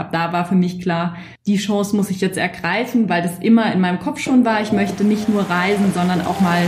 ab 0.00 0.10
da 0.12 0.32
war 0.32 0.46
für 0.46 0.54
mich 0.54 0.80
klar, 0.80 1.16
die 1.46 1.58
Chance 1.58 1.94
muss 1.94 2.10
ich 2.10 2.20
jetzt 2.20 2.38
ergreifen, 2.38 3.08
weil 3.08 3.22
das 3.22 3.38
immer 3.38 3.72
in 3.72 3.80
meinem 3.80 4.00
Kopf 4.00 4.18
schon 4.18 4.44
war. 4.44 4.60
Ich 4.62 4.72
möchte 4.72 5.04
nicht 5.04 5.28
nur 5.28 5.48
reisen, 5.48 5.92
sondern 5.94 6.26
auch 6.26 6.40
mal 6.40 6.62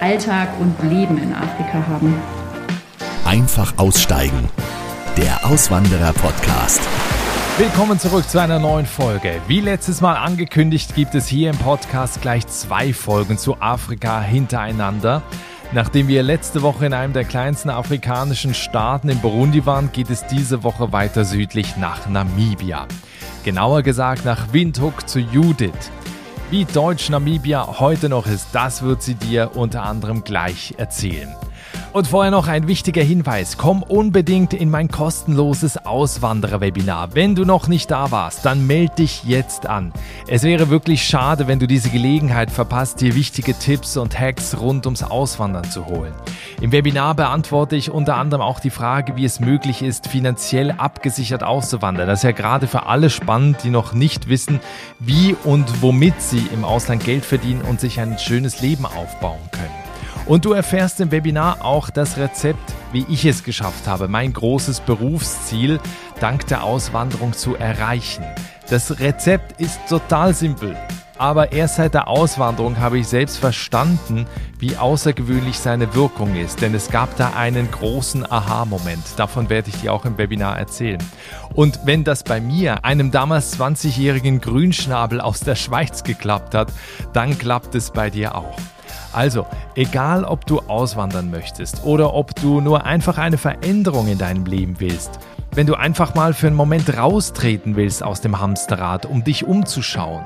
Alltag 0.00 0.48
und 0.60 0.90
Leben 0.90 1.16
in 1.16 1.32
Afrika 1.32 1.86
haben. 1.88 2.14
Einfach 3.24 3.78
aussteigen. 3.78 4.48
Der 5.16 5.46
Auswanderer-Podcast. 5.46 6.82
Willkommen 7.56 8.00
zurück 8.00 8.28
zu 8.28 8.40
einer 8.40 8.58
neuen 8.58 8.84
Folge. 8.84 9.40
Wie 9.46 9.60
letztes 9.60 10.00
Mal 10.00 10.16
angekündigt, 10.16 10.96
gibt 10.96 11.14
es 11.14 11.28
hier 11.28 11.50
im 11.50 11.56
Podcast 11.56 12.20
gleich 12.20 12.44
zwei 12.48 12.92
Folgen 12.92 13.38
zu 13.38 13.60
Afrika 13.60 14.20
hintereinander. 14.20 15.22
Nachdem 15.72 16.08
wir 16.08 16.22
letzte 16.22 16.62
Woche 16.62 16.86
in 16.86 16.92
einem 16.92 17.12
der 17.12 17.24
kleinsten 17.24 17.70
afrikanischen 17.70 18.54
Staaten 18.54 19.08
in 19.08 19.20
Burundi 19.20 19.66
waren, 19.66 19.90
geht 19.92 20.10
es 20.10 20.26
diese 20.26 20.62
Woche 20.62 20.92
weiter 20.92 21.24
südlich 21.24 21.76
nach 21.76 22.08
Namibia. 22.08 22.86
Genauer 23.44 23.82
gesagt 23.82 24.24
nach 24.24 24.52
Windhoek 24.52 25.08
zu 25.08 25.18
Judith. 25.18 25.90
Wie 26.50 26.64
deutsch 26.64 27.08
Namibia 27.10 27.80
heute 27.80 28.08
noch 28.08 28.26
ist, 28.26 28.48
das 28.52 28.82
wird 28.82 29.02
sie 29.02 29.14
dir 29.14 29.52
unter 29.54 29.82
anderem 29.82 30.22
gleich 30.22 30.74
erzählen. 30.76 31.34
Und 31.94 32.08
vorher 32.08 32.32
noch 32.32 32.48
ein 32.48 32.66
wichtiger 32.66 33.04
Hinweis. 33.04 33.56
Komm 33.56 33.84
unbedingt 33.84 34.52
in 34.52 34.68
mein 34.68 34.88
kostenloses 34.88 35.76
Auswanderer-Webinar. 35.76 37.14
Wenn 37.14 37.36
du 37.36 37.44
noch 37.44 37.68
nicht 37.68 37.88
da 37.88 38.10
warst, 38.10 38.44
dann 38.44 38.66
melde 38.66 38.96
dich 38.96 39.22
jetzt 39.22 39.66
an. 39.66 39.92
Es 40.26 40.42
wäre 40.42 40.70
wirklich 40.70 41.04
schade, 41.04 41.46
wenn 41.46 41.60
du 41.60 41.68
diese 41.68 41.90
Gelegenheit 41.90 42.50
verpasst, 42.50 43.00
dir 43.00 43.14
wichtige 43.14 43.54
Tipps 43.54 43.96
und 43.96 44.18
Hacks 44.18 44.58
rund 44.58 44.86
ums 44.86 45.04
Auswandern 45.04 45.70
zu 45.70 45.86
holen. 45.86 46.12
Im 46.60 46.72
Webinar 46.72 47.14
beantworte 47.14 47.76
ich 47.76 47.92
unter 47.92 48.16
anderem 48.16 48.42
auch 48.42 48.58
die 48.58 48.70
Frage, 48.70 49.14
wie 49.14 49.24
es 49.24 49.38
möglich 49.38 49.80
ist, 49.80 50.08
finanziell 50.08 50.72
abgesichert 50.72 51.44
auszuwandern. 51.44 52.08
Das 52.08 52.18
ist 52.18 52.24
ja 52.24 52.32
gerade 52.32 52.66
für 52.66 52.86
alle 52.86 53.08
spannend, 53.08 53.58
die 53.62 53.70
noch 53.70 53.92
nicht 53.92 54.28
wissen, 54.28 54.58
wie 54.98 55.36
und 55.44 55.80
womit 55.80 56.20
sie 56.20 56.44
im 56.52 56.64
Ausland 56.64 57.04
Geld 57.04 57.24
verdienen 57.24 57.62
und 57.62 57.78
sich 57.78 58.00
ein 58.00 58.18
schönes 58.18 58.60
Leben 58.60 58.84
aufbauen 58.84 59.38
können. 59.52 59.83
Und 60.26 60.46
du 60.46 60.52
erfährst 60.52 61.00
im 61.00 61.10
Webinar 61.10 61.62
auch 61.62 61.90
das 61.90 62.16
Rezept, 62.16 62.72
wie 62.92 63.04
ich 63.10 63.26
es 63.26 63.44
geschafft 63.44 63.86
habe, 63.86 64.08
mein 64.08 64.32
großes 64.32 64.80
Berufsziel 64.80 65.78
dank 66.18 66.46
der 66.46 66.64
Auswanderung 66.64 67.34
zu 67.34 67.56
erreichen. 67.56 68.24
Das 68.70 69.00
Rezept 69.00 69.60
ist 69.60 69.78
total 69.86 70.32
simpel. 70.32 70.74
Aber 71.18 71.52
erst 71.52 71.76
seit 71.76 71.94
der 71.94 72.08
Auswanderung 72.08 72.78
habe 72.78 72.98
ich 72.98 73.06
selbst 73.06 73.38
verstanden, 73.38 74.26
wie 74.58 74.76
außergewöhnlich 74.76 75.58
seine 75.58 75.94
Wirkung 75.94 76.34
ist, 76.34 76.60
denn 76.60 76.74
es 76.74 76.90
gab 76.90 77.16
da 77.16 77.34
einen 77.36 77.70
großen 77.70 78.28
Aha-Moment. 78.28 79.04
Davon 79.16 79.48
werde 79.50 79.68
ich 79.68 79.76
dir 79.76 79.92
auch 79.92 80.06
im 80.06 80.18
Webinar 80.18 80.58
erzählen. 80.58 81.02
Und 81.54 81.80
wenn 81.84 82.02
das 82.02 82.24
bei 82.24 82.40
mir, 82.40 82.84
einem 82.84 83.10
damals 83.10 83.58
20-jährigen 83.60 84.40
Grünschnabel 84.40 85.20
aus 85.20 85.40
der 85.40 85.54
Schweiz 85.54 86.02
geklappt 86.02 86.54
hat, 86.54 86.72
dann 87.12 87.38
klappt 87.38 87.74
es 87.74 87.90
bei 87.90 88.10
dir 88.10 88.34
auch. 88.34 88.58
Also, 89.12 89.46
egal 89.74 90.24
ob 90.24 90.46
du 90.46 90.60
auswandern 90.60 91.30
möchtest 91.30 91.84
oder 91.84 92.14
ob 92.14 92.34
du 92.34 92.60
nur 92.60 92.84
einfach 92.84 93.18
eine 93.18 93.38
Veränderung 93.38 94.08
in 94.08 94.18
deinem 94.18 94.46
Leben 94.46 94.76
willst, 94.78 95.18
wenn 95.54 95.66
du 95.66 95.74
einfach 95.74 96.14
mal 96.14 96.34
für 96.34 96.48
einen 96.48 96.56
Moment 96.56 96.96
raustreten 96.96 97.76
willst 97.76 98.02
aus 98.02 98.20
dem 98.20 98.40
Hamsterrad, 98.40 99.06
um 99.06 99.22
dich 99.22 99.44
umzuschauen, 99.44 100.24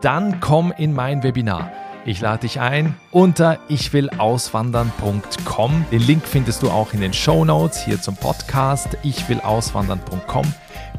dann 0.00 0.40
komm 0.40 0.72
in 0.76 0.92
mein 0.92 1.22
Webinar. 1.22 1.70
Ich 2.04 2.20
lade 2.20 2.42
dich 2.42 2.60
ein 2.60 2.94
unter 3.10 3.58
ichwillauswandern.com. 3.68 5.86
Den 5.90 6.02
Link 6.02 6.24
findest 6.24 6.62
du 6.62 6.70
auch 6.70 6.92
in 6.92 7.00
den 7.00 7.12
Show 7.12 7.44
Notes 7.44 7.84
hier 7.84 8.00
zum 8.00 8.16
Podcast 8.16 8.96
ichwillauswandern.com. 9.02 10.54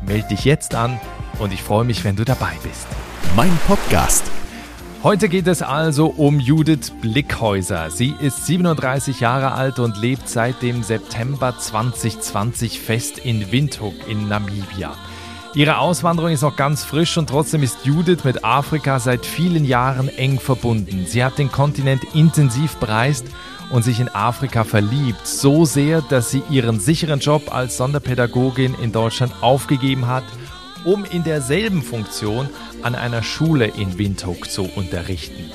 Melde 0.06 0.28
dich 0.28 0.46
jetzt 0.46 0.76
an 0.76 1.00
und 1.40 1.54
ich 1.54 1.64
freue 1.64 1.86
mich, 1.86 2.04
wenn 2.04 2.18
du 2.18 2.26
dabei 2.26 2.52
bist. 2.64 2.88
Mein 3.36 3.58
Podcast 3.68 4.24
Heute 5.08 5.30
geht 5.30 5.48
es 5.48 5.62
also 5.62 6.08
um 6.08 6.42
Judith 6.42 6.92
Blickhäuser. 7.00 7.90
Sie 7.92 8.14
ist 8.20 8.46
37 8.46 9.22
Jahre 9.22 9.54
alt 9.54 9.80
und 9.80 9.96
lebt 9.96 10.28
seit 10.28 10.62
dem 10.62 10.84
September 10.84 11.58
2020 11.58 12.82
fest 12.82 13.18
in 13.18 13.50
Windhoek 13.50 13.94
in 14.10 14.28
Namibia. 14.28 14.94
Ihre 15.56 15.78
Auswanderung 15.78 16.32
ist 16.32 16.42
noch 16.42 16.58
ganz 16.58 16.84
frisch 16.84 17.18
und 17.18 17.30
trotzdem 17.30 17.64
ist 17.64 17.86
Judith 17.86 18.26
mit 18.26 18.44
Afrika 18.44 19.00
seit 19.00 19.26
vielen 19.26 19.64
Jahren 19.64 20.10
eng 20.10 20.42
verbunden. 20.42 21.06
Sie 21.08 21.24
hat 21.24 21.38
den 21.38 21.54
Kontinent 21.54 22.04
intensiv 22.14 22.76
bereist 22.76 23.28
und 23.70 23.84
sich 23.84 24.02
in 24.02 24.10
Afrika 24.10 24.66
verliebt, 24.66 25.26
so 25.26 25.64
sehr, 25.64 26.02
dass 26.02 26.32
sie 26.32 26.44
ihren 26.50 26.82
sicheren 26.82 27.22
Job 27.22 27.56
als 27.56 27.78
Sonderpädagogin 27.78 28.76
in 28.82 28.92
Deutschland 28.92 29.32
aufgegeben 29.40 30.08
hat 30.08 30.26
um 30.88 31.04
in 31.04 31.26
derselben 31.26 31.82
Funktion 31.82 32.50
an 32.82 32.96
einer 32.96 33.22
Schule 33.22 33.66
in 33.66 33.98
Windhoek 33.98 34.50
zu 34.50 34.64
unterrichten. 34.64 35.52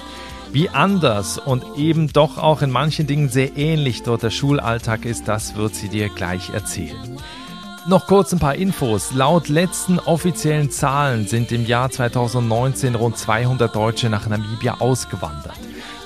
Wie 0.53 0.69
anders 0.69 1.39
und 1.39 1.65
eben 1.79 2.13
doch 2.13 2.37
auch 2.37 2.61
in 2.61 2.71
manchen 2.71 3.07
Dingen 3.07 3.31
sehr 3.31 3.57
ähnlich 3.57 4.03
dort 4.03 4.23
der 4.23 4.31
Schulalltag 4.31 5.07
ist, 5.07 5.29
das 5.29 5.57
wird 5.57 5.75
sie 5.75 5.89
dir 5.89 6.11
gleich 6.11 6.51
erzählen. 6.51 7.19
Noch 7.87 8.07
kurz 8.07 8.35
ein 8.35 8.41
paar 8.41 8.57
Infos. 8.57 9.15
Laut 9.15 9.49
letzten 9.49 9.99
offiziellen 9.99 10.71
Zahlen 10.71 11.27
sind 11.27 11.51
im 11.51 11.65
Jahr 11.65 11.91
2019 11.91 12.95
rund 12.95 13.17
200 13.17 13.75
Deutsche 13.75 14.11
nach 14.11 14.29
Namibia 14.29 14.77
ausgewandert. 14.81 15.57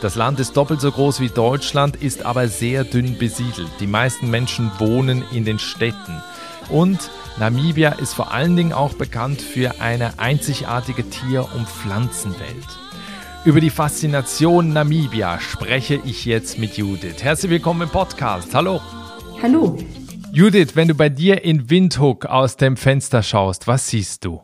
Das 0.03 0.15
Land 0.15 0.39
ist 0.39 0.57
doppelt 0.57 0.81
so 0.81 0.93
groß 0.93 1.19
wie 1.19 1.31
Deutschland, 1.31 1.97
ist 1.97 2.25
aber 2.25 2.47
sehr 2.47 2.85
dünn 2.85 3.19
besiedelt. 3.19 3.71
Die 3.81 3.89
meisten 3.89 4.31
Menschen 4.31 4.71
wohnen 4.79 5.25
in 5.33 5.45
den 5.45 5.59
Städten. 5.59 6.23
Und 6.69 7.11
Namibia 7.39 7.91
ist 7.91 8.15
vor 8.15 8.33
allen 8.33 8.57
Dingen 8.57 8.73
auch 8.73 8.95
bekannt 8.95 9.43
für 9.43 9.79
eine 9.83 10.19
einzigartige 10.19 11.05
Tier- 11.11 11.47
und 11.55 11.69
Pflanzenwelt. 11.69 12.67
Über 13.45 13.61
die 13.61 13.69
Faszination 13.69 14.73
Namibia 14.73 15.39
spreche 15.39 16.01
ich 16.03 16.25
jetzt 16.25 16.59
mit 16.59 16.79
Judith. 16.79 17.23
Herzlich 17.23 17.51
willkommen 17.51 17.83
im 17.83 17.89
Podcast. 17.91 18.55
Hallo. 18.55 18.81
Hallo. 19.43 19.77
Judith, 20.33 20.77
wenn 20.77 20.89
du 20.89 20.95
bei 20.95 21.11
dir 21.11 21.45
in 21.45 21.69
Windhoek 21.69 22.25
aus 22.25 22.57
dem 22.57 22.79
Fenster 22.79 23.23
schaust, 23.23 23.67
was 23.69 23.87
siehst 23.89 24.25
du? 24.25 24.41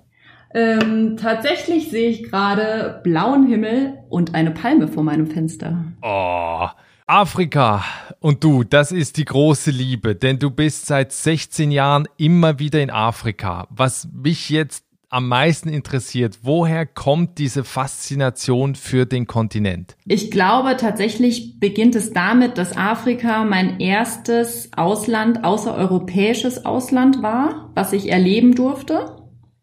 Ähm, 0.52 1.16
tatsächlich 1.16 1.88
sehe 1.90 2.10
ich 2.10 2.24
gerade 2.24 3.00
blauen 3.02 3.46
Himmel 3.46 3.94
und 4.10 4.34
eine 4.34 4.50
Palme 4.50 4.86
vor 4.86 5.02
meinem 5.02 5.28
Fenster. 5.28 5.82
Oh, 6.02 6.66
Afrika 7.06 7.84
und 8.22 8.44
du, 8.44 8.64
das 8.64 8.92
ist 8.92 9.16
die 9.16 9.24
große 9.24 9.70
Liebe, 9.70 10.14
denn 10.14 10.38
du 10.38 10.50
bist 10.50 10.86
seit 10.86 11.12
16 11.12 11.70
Jahren 11.70 12.06
immer 12.16 12.58
wieder 12.58 12.80
in 12.80 12.90
Afrika. 12.90 13.66
Was 13.70 14.08
mich 14.12 14.48
jetzt 14.48 14.84
am 15.08 15.28
meisten 15.28 15.68
interessiert, 15.68 16.38
woher 16.42 16.86
kommt 16.86 17.38
diese 17.38 17.64
Faszination 17.64 18.76
für 18.76 19.04
den 19.04 19.26
Kontinent? 19.26 19.96
Ich 20.06 20.30
glaube 20.30 20.76
tatsächlich 20.78 21.60
beginnt 21.60 21.94
es 21.96 22.12
damit, 22.12 22.56
dass 22.56 22.76
Afrika 22.76 23.44
mein 23.44 23.78
erstes 23.78 24.70
Ausland, 24.74 25.44
außereuropäisches 25.44 26.64
Ausland 26.64 27.22
war, 27.22 27.70
was 27.74 27.92
ich 27.92 28.10
erleben 28.10 28.54
durfte. 28.54 29.16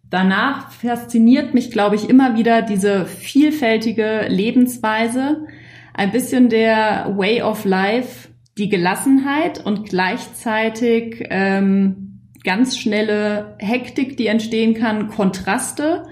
Danach 0.09 0.71
fasziniert 0.71 1.53
mich, 1.53 1.71
glaube 1.71 1.95
ich, 1.95 2.09
immer 2.09 2.35
wieder 2.35 2.61
diese 2.61 3.05
vielfältige 3.05 4.27
Lebensweise, 4.27 5.47
ein 5.93 6.11
bisschen 6.11 6.49
der 6.49 7.13
Way 7.17 7.41
of 7.41 7.65
Life, 7.65 8.28
die 8.59 8.69
Gelassenheit 8.69 9.65
und 9.65 9.89
gleichzeitig 9.89 11.25
ähm, 11.29 12.19
ganz 12.43 12.77
schnelle 12.77 13.55
Hektik, 13.57 14.17
die 14.17 14.27
entstehen 14.27 14.73
kann, 14.73 15.07
Kontraste 15.07 16.03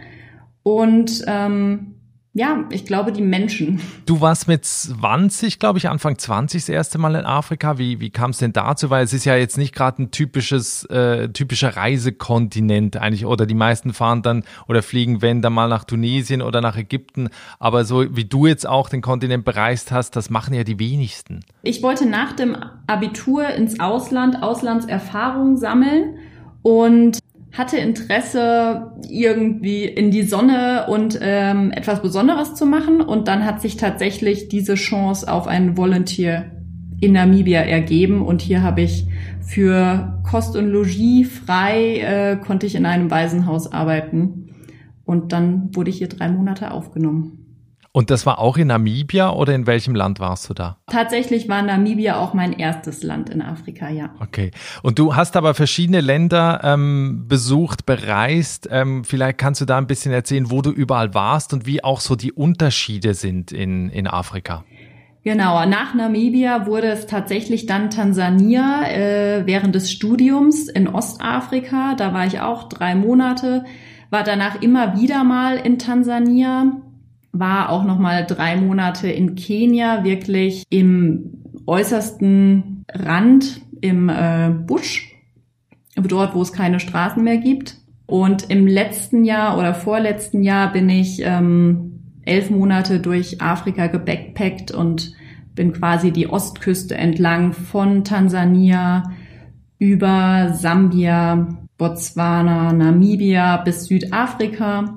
und 0.63 1.23
ähm, 1.27 1.96
ja, 2.37 2.65
ich 2.69 2.85
glaube, 2.85 3.11
die 3.11 3.23
Menschen. 3.23 3.81
Du 4.05 4.21
warst 4.21 4.47
mit 4.47 4.63
20, 4.63 5.57
glaube 5.57 5.79
ich, 5.79 5.89
Anfang 5.89 6.19
20 6.19 6.61
das 6.61 6.69
erste 6.69 6.99
Mal 6.99 7.15
in 7.15 7.25
Afrika. 7.25 7.79
Wie, 7.79 7.99
wie 7.99 8.11
kam 8.11 8.29
es 8.29 8.37
denn 8.37 8.53
dazu? 8.53 8.91
Weil 8.91 9.03
es 9.03 9.11
ist 9.11 9.25
ja 9.25 9.35
jetzt 9.35 9.57
nicht 9.57 9.73
gerade 9.73 10.03
ein 10.03 10.11
typisches, 10.11 10.85
äh, 10.85 11.29
typischer 11.29 11.75
Reisekontinent 11.75 12.97
eigentlich. 12.97 13.25
Oder 13.25 13.47
die 13.47 13.55
meisten 13.55 13.91
fahren 13.91 14.21
dann 14.21 14.43
oder 14.67 14.83
fliegen, 14.83 15.23
wenn 15.23 15.41
dann 15.41 15.53
mal 15.53 15.67
nach 15.67 15.83
Tunesien 15.83 16.43
oder 16.43 16.61
nach 16.61 16.77
Ägypten. 16.77 17.29
Aber 17.57 17.85
so 17.85 18.15
wie 18.15 18.25
du 18.25 18.45
jetzt 18.45 18.67
auch 18.67 18.89
den 18.89 19.01
Kontinent 19.01 19.43
bereist 19.43 19.91
hast, 19.91 20.15
das 20.15 20.29
machen 20.29 20.53
ja 20.53 20.63
die 20.63 20.77
wenigsten. 20.77 21.39
Ich 21.63 21.81
wollte 21.81 22.05
nach 22.05 22.33
dem 22.33 22.55
Abitur 22.85 23.47
ins 23.47 23.79
Ausland, 23.79 24.43
Auslandserfahrung 24.43 25.57
sammeln. 25.57 26.19
Und 26.61 27.17
hatte 27.53 27.77
Interesse, 27.77 28.91
irgendwie 29.09 29.85
in 29.85 30.11
die 30.11 30.23
Sonne 30.23 30.87
und 30.87 31.17
ähm, 31.21 31.71
etwas 31.71 32.01
Besonderes 32.01 32.53
zu 32.53 32.65
machen. 32.65 33.01
Und 33.01 33.27
dann 33.27 33.45
hat 33.45 33.61
sich 33.61 33.77
tatsächlich 33.77 34.47
diese 34.47 34.75
Chance 34.75 35.31
auf 35.31 35.47
einen 35.47 35.77
Volunteer 35.77 36.51
in 36.99 37.13
Namibia 37.13 37.61
ergeben. 37.61 38.21
Und 38.21 38.41
hier 38.41 38.61
habe 38.61 38.81
ich 38.81 39.07
für 39.41 40.19
Kost 40.29 40.55
und 40.55 40.67
Logis 40.67 41.29
frei, 41.29 41.99
äh, 41.99 42.37
konnte 42.37 42.65
ich 42.65 42.75
in 42.75 42.85
einem 42.85 43.09
Waisenhaus 43.09 43.71
arbeiten. 43.71 44.49
Und 45.05 45.31
dann 45.31 45.73
wurde 45.73 45.89
ich 45.89 45.99
hier 45.99 46.09
drei 46.09 46.29
Monate 46.29 46.71
aufgenommen. 46.71 47.46
Und 47.97 48.11
das 48.11 48.27
war 48.27 48.37
auch 48.37 48.57
in 48.57 48.67
Namibia 48.67 49.31
oder 49.31 49.55
in 49.55 49.65
welchem 49.65 49.95
Land 49.95 50.19
warst 50.19 50.47
du 50.47 50.53
da? 50.53 50.77
Tatsächlich 50.85 51.49
war 51.49 51.63
Namibia 51.63 52.19
auch 52.19 52.35
mein 52.35 52.53
erstes 52.53 53.01
Land 53.01 53.31
in 53.31 53.41
Afrika, 53.41 53.89
ja. 53.89 54.11
Okay. 54.19 54.51
Und 54.83 54.99
du 54.99 55.15
hast 55.15 55.35
aber 55.35 55.55
verschiedene 55.55 56.01
Länder 56.01 56.61
ähm, 56.63 57.25
besucht, 57.27 57.87
bereist. 57.87 58.69
Ähm, 58.71 59.03
vielleicht 59.03 59.39
kannst 59.39 59.61
du 59.61 59.65
da 59.65 59.79
ein 59.79 59.87
bisschen 59.87 60.11
erzählen, 60.11 60.51
wo 60.51 60.61
du 60.61 60.69
überall 60.69 61.15
warst 61.15 61.53
und 61.53 61.65
wie 61.65 61.83
auch 61.83 61.99
so 61.99 62.15
die 62.15 62.31
Unterschiede 62.31 63.15
sind 63.15 63.51
in, 63.51 63.89
in 63.89 64.05
Afrika. 64.05 64.63
Genau, 65.23 65.65
nach 65.65 65.95
Namibia 65.95 66.67
wurde 66.67 66.89
es 66.89 67.07
tatsächlich 67.07 67.65
dann 67.65 67.89
Tansania 67.89 68.83
äh, 68.91 69.47
während 69.47 69.73
des 69.73 69.91
Studiums 69.91 70.69
in 70.69 70.87
Ostafrika. 70.87 71.95
Da 71.95 72.13
war 72.13 72.27
ich 72.27 72.41
auch 72.41 72.69
drei 72.69 72.93
Monate, 72.93 73.65
war 74.11 74.23
danach 74.23 74.61
immer 74.61 74.95
wieder 74.99 75.23
mal 75.23 75.57
in 75.57 75.79
Tansania 75.79 76.73
war 77.39 77.69
auch 77.69 77.83
noch 77.83 77.99
mal 77.99 78.25
drei 78.25 78.55
Monate 78.55 79.09
in 79.09 79.35
Kenia, 79.35 80.03
wirklich 80.03 80.63
im 80.69 81.43
äußersten 81.65 82.85
Rand 82.91 83.61
im 83.81 84.09
äh, 84.09 84.49
Busch, 84.49 85.15
dort, 85.95 86.35
wo 86.35 86.41
es 86.41 86.53
keine 86.53 86.79
Straßen 86.79 87.23
mehr 87.23 87.37
gibt. 87.37 87.75
Und 88.05 88.49
im 88.49 88.67
letzten 88.67 89.25
Jahr 89.25 89.57
oder 89.57 89.73
vorletzten 89.73 90.41
Jahr 90.41 90.71
bin 90.71 90.89
ich 90.89 91.21
ähm, 91.23 91.99
elf 92.23 92.49
Monate 92.49 92.99
durch 92.99 93.41
Afrika 93.41 93.87
gebackpackt 93.87 94.71
und 94.71 95.13
bin 95.55 95.73
quasi 95.73 96.11
die 96.11 96.29
Ostküste 96.29 96.95
entlang 96.95 97.51
von 97.51 98.03
Tansania 98.03 99.11
über 99.79 100.53
Sambia, 100.53 101.47
Botswana, 101.77 102.73
Namibia 102.73 103.57
bis 103.57 103.85
Südafrika 103.85 104.96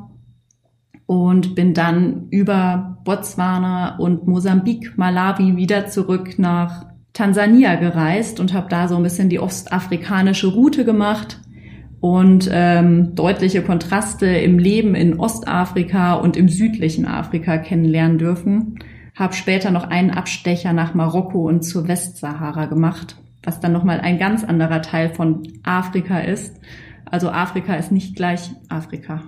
und 1.11 1.57
bin 1.57 1.75
dann 1.75 2.29
über 2.31 2.99
Botswana 3.03 3.97
und 3.97 4.29
Mosambik, 4.29 4.97
Malawi 4.97 5.57
wieder 5.57 5.89
zurück 5.89 6.39
nach 6.39 6.87
Tansania 7.13 7.75
gereist 7.75 8.39
und 8.39 8.55
habe 8.55 8.69
da 8.69 8.87
so 8.87 8.95
ein 8.95 9.03
bisschen 9.03 9.29
die 9.29 9.41
ostafrikanische 9.41 10.47
Route 10.47 10.85
gemacht 10.85 11.41
und 11.99 12.49
ähm, 12.53 13.17
deutliche 13.17 13.63
Kontraste 13.63 14.27
im 14.27 14.61
Leben 14.61 14.95
in 14.95 15.19
Ostafrika 15.19 16.15
und 16.15 16.37
im 16.37 16.49
südlichen 16.49 17.07
Afrika 17.07 17.59
kennenlernen 17.59 18.19
dürfen. 18.19 18.79
Habe 19.17 19.35
später 19.35 19.73
noch 19.73 19.89
einen 19.89 20.13
Abstecher 20.13 20.73
nach 20.73 20.95
Marokko 20.95 21.49
und 21.49 21.65
zur 21.65 21.89
Westsahara 21.89 22.67
gemacht, 22.67 23.17
was 23.43 23.59
dann 23.59 23.73
nochmal 23.73 23.99
ein 24.01 24.21
ganz 24.21 24.45
anderer 24.45 24.81
Teil 24.81 25.11
von 25.11 25.43
Afrika 25.65 26.21
ist. 26.21 26.61
Also 27.05 27.31
Afrika 27.31 27.75
ist 27.75 27.91
nicht 27.91 28.15
gleich 28.15 28.53
Afrika. 28.69 29.23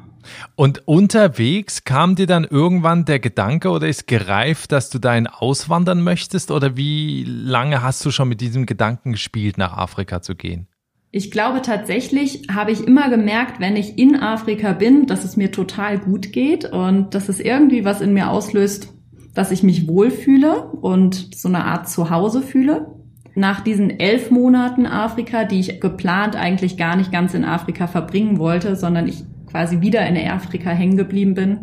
Und 0.54 0.86
unterwegs 0.86 1.84
kam 1.84 2.14
dir 2.14 2.26
dann 2.26 2.44
irgendwann 2.44 3.04
der 3.04 3.19
Gedanke 3.19 3.70
oder 3.70 3.88
ist 3.88 4.06
gereift, 4.06 4.72
dass 4.72 4.90
du 4.90 4.98
dahin 4.98 5.26
auswandern 5.26 6.02
möchtest? 6.02 6.50
Oder 6.50 6.76
wie 6.76 7.24
lange 7.24 7.82
hast 7.82 8.04
du 8.04 8.10
schon 8.10 8.28
mit 8.28 8.40
diesem 8.40 8.66
Gedanken 8.66 9.12
gespielt, 9.12 9.58
nach 9.58 9.76
Afrika 9.76 10.22
zu 10.22 10.34
gehen? 10.34 10.69
Ich 11.14 11.30
glaube 11.30 11.60
tatsächlich 11.60 12.46
habe 12.50 12.72
ich 12.72 12.86
immer 12.86 13.10
gemerkt, 13.10 13.60
wenn 13.60 13.76
ich 13.76 13.98
in 13.98 14.16
Afrika 14.16 14.72
bin, 14.72 15.06
dass 15.06 15.24
es 15.24 15.36
mir 15.36 15.52
total 15.52 15.98
gut 15.98 16.32
geht 16.32 16.64
und 16.64 17.14
dass 17.14 17.28
es 17.28 17.38
irgendwie 17.38 17.84
was 17.84 18.00
in 18.00 18.14
mir 18.14 18.30
auslöst, 18.30 18.94
dass 19.34 19.50
ich 19.50 19.62
mich 19.62 19.86
wohlfühle 19.86 20.70
und 20.80 21.34
so 21.34 21.48
eine 21.48 21.66
Art 21.66 21.88
Zuhause 21.88 22.40
fühle. 22.40 22.94
Nach 23.34 23.60
diesen 23.60 23.90
elf 23.90 24.30
Monaten 24.30 24.86
Afrika, 24.86 25.44
die 25.44 25.60
ich 25.60 25.80
geplant 25.80 26.34
eigentlich 26.34 26.78
gar 26.78 26.96
nicht 26.96 27.12
ganz 27.12 27.34
in 27.34 27.44
Afrika 27.44 27.86
verbringen 27.86 28.38
wollte, 28.38 28.74
sondern 28.74 29.06
ich 29.06 29.24
quasi 29.52 29.81
wieder 29.81 30.04
in 30.06 30.16
Afrika 30.28 30.70
hängen 30.70 30.96
geblieben 30.96 31.34
bin, 31.34 31.58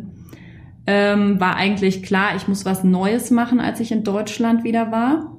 ähm, 0.87 1.39
war 1.39 1.55
eigentlich 1.55 2.03
klar, 2.03 2.35
ich 2.37 2.47
muss 2.47 2.65
was 2.65 2.83
Neues 2.83 3.31
machen, 3.31 3.59
als 3.59 3.79
ich 3.79 3.91
in 3.91 4.03
Deutschland 4.03 4.63
wieder 4.63 4.91
war. 4.91 5.37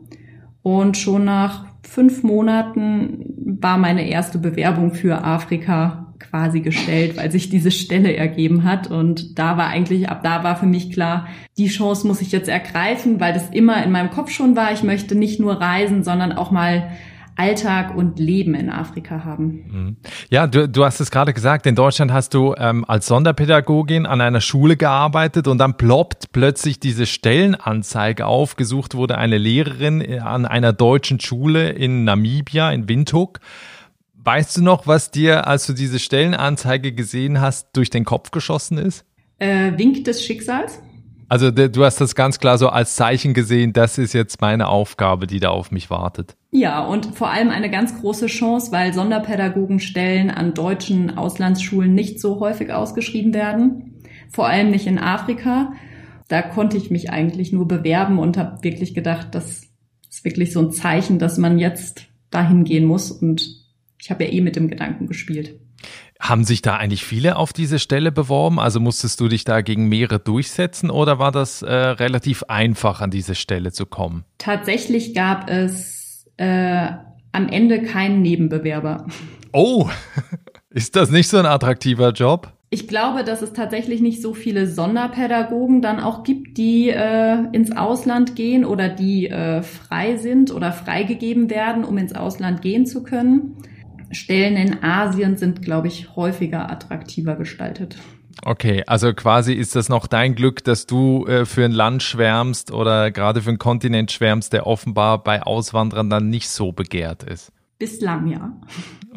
Und 0.62 0.99
schon 0.99 1.25
nach 1.25 1.64
fünf 1.82 2.23
Monaten 2.23 3.25
war 3.61 3.79
meine 3.79 4.08
erste 4.08 4.38
Bewerbung 4.38 4.93
für 4.93 5.25
Afrika 5.25 6.14
quasi 6.19 6.61
gestellt, 6.61 7.17
weil 7.17 7.32
sich 7.32 7.49
diese 7.49 7.70
Stelle 7.70 8.14
ergeben 8.14 8.64
hat. 8.64 8.91
Und 8.91 9.38
da 9.38 9.56
war 9.56 9.69
eigentlich, 9.69 10.08
ab 10.08 10.23
da 10.23 10.44
war 10.44 10.56
für 10.56 10.67
mich 10.67 10.93
klar, 10.93 11.29
die 11.56 11.69
Chance 11.69 12.06
muss 12.06 12.20
ich 12.20 12.31
jetzt 12.31 12.49
ergreifen, 12.49 13.20
weil 13.20 13.32
das 13.32 13.50
immer 13.50 13.82
in 13.82 13.91
meinem 13.91 14.11
Kopf 14.11 14.31
schon 14.31 14.55
war. 14.55 14.73
Ich 14.73 14.82
möchte 14.82 15.14
nicht 15.14 15.41
nur 15.41 15.61
reisen, 15.61 16.05
sondern 16.05 16.32
auch 16.32 16.50
mal 16.50 16.91
Alltag 17.40 17.96
und 17.96 18.19
Leben 18.19 18.54
in 18.54 18.69
Afrika 18.69 19.25
haben. 19.25 19.46
Mhm. 19.46 19.96
Ja, 20.28 20.46
du, 20.46 20.69
du 20.69 20.84
hast 20.84 21.00
es 21.00 21.10
gerade 21.10 21.32
gesagt, 21.32 21.64
in 21.64 21.75
Deutschland 21.75 22.12
hast 22.12 22.34
du 22.34 22.54
ähm, 22.58 22.84
als 22.87 23.06
Sonderpädagogin 23.06 24.04
an 24.04 24.20
einer 24.20 24.42
Schule 24.42 24.76
gearbeitet 24.76 25.48
und 25.48 25.56
dann 25.56 25.78
ploppt 25.78 26.32
plötzlich 26.32 26.81
diese 26.81 27.06
Stellenanzeige 27.06 28.26
auf. 28.26 28.56
Gesucht 28.56 28.94
wurde 28.94 29.16
eine 29.16 29.38
Lehrerin 29.38 30.02
äh, 30.02 30.19
an 30.19 30.44
einer 30.44 30.75
deutschen 30.75 31.19
Schule 31.19 31.70
in 31.70 32.04
Namibia, 32.04 32.72
in 32.72 32.90
Windhoek. 32.90 33.40
Weißt 34.22 34.58
du 34.58 34.62
noch, 34.62 34.86
was 34.86 35.10
dir, 35.10 35.46
als 35.46 35.66
du 35.66 35.72
diese 35.72 35.98
Stellenanzeige 35.98 36.93
gesehen 36.93 37.40
hast, 37.40 37.69
durch 37.72 37.88
den 37.88 38.04
Kopf 38.04 38.32
geschossen 38.32 38.76
ist? 38.76 39.06
Äh, 39.38 39.78
Wink 39.78 40.04
des 40.04 40.22
Schicksals. 40.22 40.78
Also 41.31 41.50
du 41.50 41.84
hast 41.84 42.02
das 42.02 42.14
ganz 42.14 42.38
klar 42.38 42.58
so 42.58 42.69
als 42.69 42.96
Zeichen 42.96 43.32
gesehen, 43.32 43.72
das 43.72 43.96
ist 43.96 44.12
jetzt 44.12 44.43
meine 44.43 44.69
Aufgabe, 44.69 45.26
die 45.26 45.40
da 45.40 45.50
auf 45.50 45.70
mich 45.70 45.88
wartet. 45.88 46.36
Ja, 46.52 46.85
und 46.85 47.17
vor 47.17 47.31
allem 47.31 47.50
eine 47.50 47.70
ganz 47.70 48.00
große 48.00 48.26
Chance, 48.26 48.73
weil 48.73 48.93
Sonderpädagogenstellen 48.93 50.31
an 50.31 50.52
deutschen 50.52 51.17
Auslandsschulen 51.17 51.94
nicht 51.94 52.20
so 52.20 52.41
häufig 52.41 52.73
ausgeschrieben 52.73 53.32
werden, 53.32 54.02
vor 54.31 54.49
allem 54.49 54.70
nicht 54.70 54.87
in 54.87 54.99
Afrika. 54.99 55.73
Da 56.29 56.43
konnte 56.43 56.76
ich 56.76 56.91
mich 56.91 57.11
eigentlich 57.11 57.52
nur 57.52 57.69
bewerben 57.69 58.19
und 58.19 58.37
habe 58.37 58.62
wirklich 58.62 58.94
gedacht, 58.94 59.29
das 59.32 59.62
ist 60.08 60.25
wirklich 60.25 60.52
so 60.52 60.61
ein 60.61 60.73
Zeichen, 60.73 61.20
dass 61.20 61.38
man 61.38 61.58
jetzt 61.58 62.06
dahin 62.31 62.64
gehen 62.64 62.85
muss. 62.85 63.12
Und 63.12 63.49
ich 64.00 64.11
habe 64.11 64.25
ja 64.25 64.32
eh 64.32 64.41
mit 64.41 64.56
dem 64.56 64.69
Gedanken 64.69 65.06
gespielt. 65.06 65.58
Haben 66.19 66.44
sich 66.44 66.62
da 66.62 66.76
eigentlich 66.76 67.05
viele 67.05 67.37
auf 67.37 67.53
diese 67.53 67.79
Stelle 67.79 68.12
beworben? 68.12 68.58
Also 68.58 68.81
musstest 68.81 69.20
du 69.20 69.29
dich 69.29 69.44
da 69.44 69.62
gegen 69.62 69.88
mehrere 69.88 70.19
durchsetzen 70.19 70.91
oder 70.91 71.19
war 71.19 71.32
das 71.32 71.62
äh, 71.62 71.73
relativ 71.73 72.43
einfach, 72.44 73.00
an 73.00 73.11
diese 73.11 73.35
Stelle 73.35 73.73
zu 73.73 73.87
kommen? 73.87 74.25
Tatsächlich 74.37 75.14
gab 75.14 75.49
es 75.49 76.00
äh, 76.40 76.92
am 77.32 77.48
Ende 77.48 77.82
keinen 77.82 78.22
Nebenbewerber. 78.22 79.06
Oh, 79.52 79.88
ist 80.70 80.96
das 80.96 81.10
nicht 81.10 81.28
so 81.28 81.37
ein 81.37 81.46
attraktiver 81.46 82.12
Job? 82.12 82.52
Ich 82.70 82.87
glaube, 82.88 83.25
dass 83.25 83.42
es 83.42 83.52
tatsächlich 83.52 84.00
nicht 84.00 84.22
so 84.22 84.32
viele 84.32 84.66
Sonderpädagogen 84.69 85.82
dann 85.82 85.98
auch 85.98 86.22
gibt, 86.22 86.56
die 86.56 86.88
äh, 86.88 87.44
ins 87.52 87.76
Ausland 87.76 88.37
gehen 88.37 88.64
oder 88.64 88.88
die 88.88 89.28
äh, 89.28 89.62
frei 89.62 90.16
sind 90.16 90.52
oder 90.52 90.72
freigegeben 90.72 91.50
werden, 91.50 91.84
um 91.84 91.98
ins 91.98 92.14
Ausland 92.14 92.62
gehen 92.62 92.86
zu 92.86 93.02
können. 93.02 93.56
Stellen 94.12 94.56
in 94.56 94.82
Asien 94.82 95.36
sind, 95.36 95.62
glaube 95.62 95.88
ich, 95.88 96.16
häufiger 96.16 96.70
attraktiver 96.70 97.34
gestaltet. 97.36 97.96
Okay, 98.42 98.82
also 98.87 99.12
quasi 99.12 99.52
ist 99.52 99.76
das 99.76 99.88
noch 99.88 100.06
dein 100.06 100.34
Glück, 100.34 100.65
dass 100.65 100.86
du 100.86 101.26
äh, 101.26 101.44
für 101.44 101.65
ein 101.65 101.72
Land 101.72 102.03
schwärmst 102.03 102.72
oder 102.72 103.10
gerade 103.10 103.43
für 103.43 103.50
einen 103.50 103.58
Kontinent 103.58 104.12
schwärmst, 104.12 104.53
der 104.53 104.67
offenbar 104.67 105.22
bei 105.22 105.43
Auswanderern 105.43 106.08
dann 106.08 106.31
nicht 106.31 106.48
so 106.48 106.72
begehrt 106.72 107.22
ist. 107.22 107.53
Bislang 107.79 108.26
ja. 108.26 108.53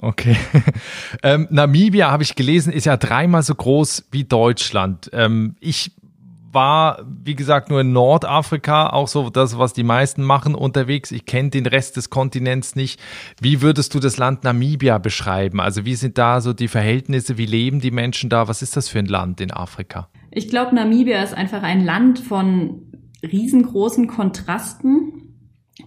Okay. 0.01 0.37
ähm, 1.23 1.47
Namibia, 1.49 2.11
habe 2.11 2.23
ich 2.23 2.35
gelesen, 2.35 2.73
ist 2.73 2.85
ja 2.85 2.97
dreimal 2.97 3.43
so 3.43 3.55
groß 3.55 4.05
wie 4.11 4.23
Deutschland. 4.23 5.09
Ähm, 5.13 5.55
ich 5.59 5.91
war, 6.53 7.05
wie 7.23 7.35
gesagt, 7.35 7.69
nur 7.69 7.81
in 7.81 7.93
Nordafrika, 7.93 8.87
auch 8.87 9.07
so 9.07 9.29
das, 9.29 9.57
was 9.57 9.73
die 9.73 9.83
meisten 9.83 10.23
machen, 10.23 10.55
unterwegs. 10.55 11.11
Ich 11.11 11.25
kenne 11.25 11.49
den 11.49 11.65
Rest 11.65 11.97
des 11.97 12.09
Kontinents 12.09 12.75
nicht. 12.75 12.99
Wie 13.41 13.61
würdest 13.61 13.93
du 13.95 13.99
das 13.99 14.17
Land 14.17 14.43
Namibia 14.43 14.97
beschreiben? 14.97 15.59
Also 15.59 15.85
wie 15.85 15.95
sind 15.95 16.17
da 16.17 16.41
so 16.41 16.53
die 16.53 16.67
Verhältnisse? 16.67 17.37
Wie 17.37 17.45
leben 17.45 17.79
die 17.79 17.91
Menschen 17.91 18.29
da? 18.29 18.47
Was 18.47 18.61
ist 18.61 18.77
das 18.77 18.89
für 18.89 18.99
ein 18.99 19.05
Land 19.05 19.41
in 19.41 19.51
Afrika? 19.51 20.09
Ich 20.31 20.49
glaube, 20.49 20.75
Namibia 20.75 21.21
ist 21.23 21.33
einfach 21.33 21.63
ein 21.63 21.83
Land 21.83 22.19
von 22.19 22.93
riesengroßen 23.23 24.07
Kontrasten 24.07 25.35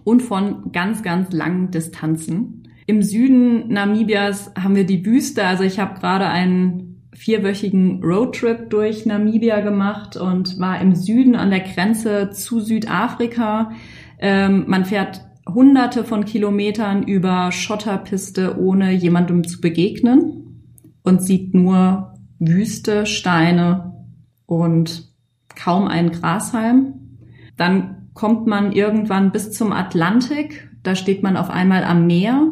und 0.03 0.21
von 0.21 0.71
ganz, 0.71 1.03
ganz 1.03 1.31
langen 1.31 1.71
Distanzen. 1.71 2.63
Im 2.85 3.01
Süden 3.01 3.67
Namibias 3.67 4.53
haben 4.57 4.75
wir 4.75 4.85
die 4.85 5.05
Wüste. 5.05 5.45
Also 5.45 5.63
ich 5.63 5.79
habe 5.79 5.99
gerade 5.99 6.27
einen 6.27 6.96
vierwöchigen 7.17 8.03
Roadtrip 8.03 8.69
durch 8.69 9.07
Namibia 9.07 9.61
gemacht 9.61 10.15
und 10.17 10.59
war 10.59 10.79
im 10.79 10.93
Süden 10.93 11.35
an 11.35 11.49
der 11.49 11.61
Grenze 11.61 12.29
zu 12.29 12.59
Südafrika. 12.59 13.71
Ähm, 14.19 14.65
man 14.67 14.85
fährt 14.85 15.21
hunderte 15.47 16.03
von 16.03 16.25
Kilometern 16.25 17.03
über 17.03 17.51
Schotterpiste, 17.51 18.59
ohne 18.59 18.91
jemandem 18.91 19.47
zu 19.47 19.59
begegnen 19.61 20.61
und 21.03 21.23
sieht 21.23 21.55
nur 21.55 22.13
Wüste, 22.37 23.07
Steine 23.07 24.05
und 24.45 25.11
kaum 25.55 25.87
einen 25.87 26.11
Grashalm. 26.11 27.17
Dann 27.57 28.09
kommt 28.13 28.45
man 28.45 28.71
irgendwann 28.71 29.31
bis 29.31 29.51
zum 29.51 29.73
Atlantik. 29.73 30.69
Da 30.83 30.95
steht 30.95 31.23
man 31.23 31.35
auf 31.35 31.49
einmal 31.49 31.83
am 31.83 32.05
Meer. 32.05 32.51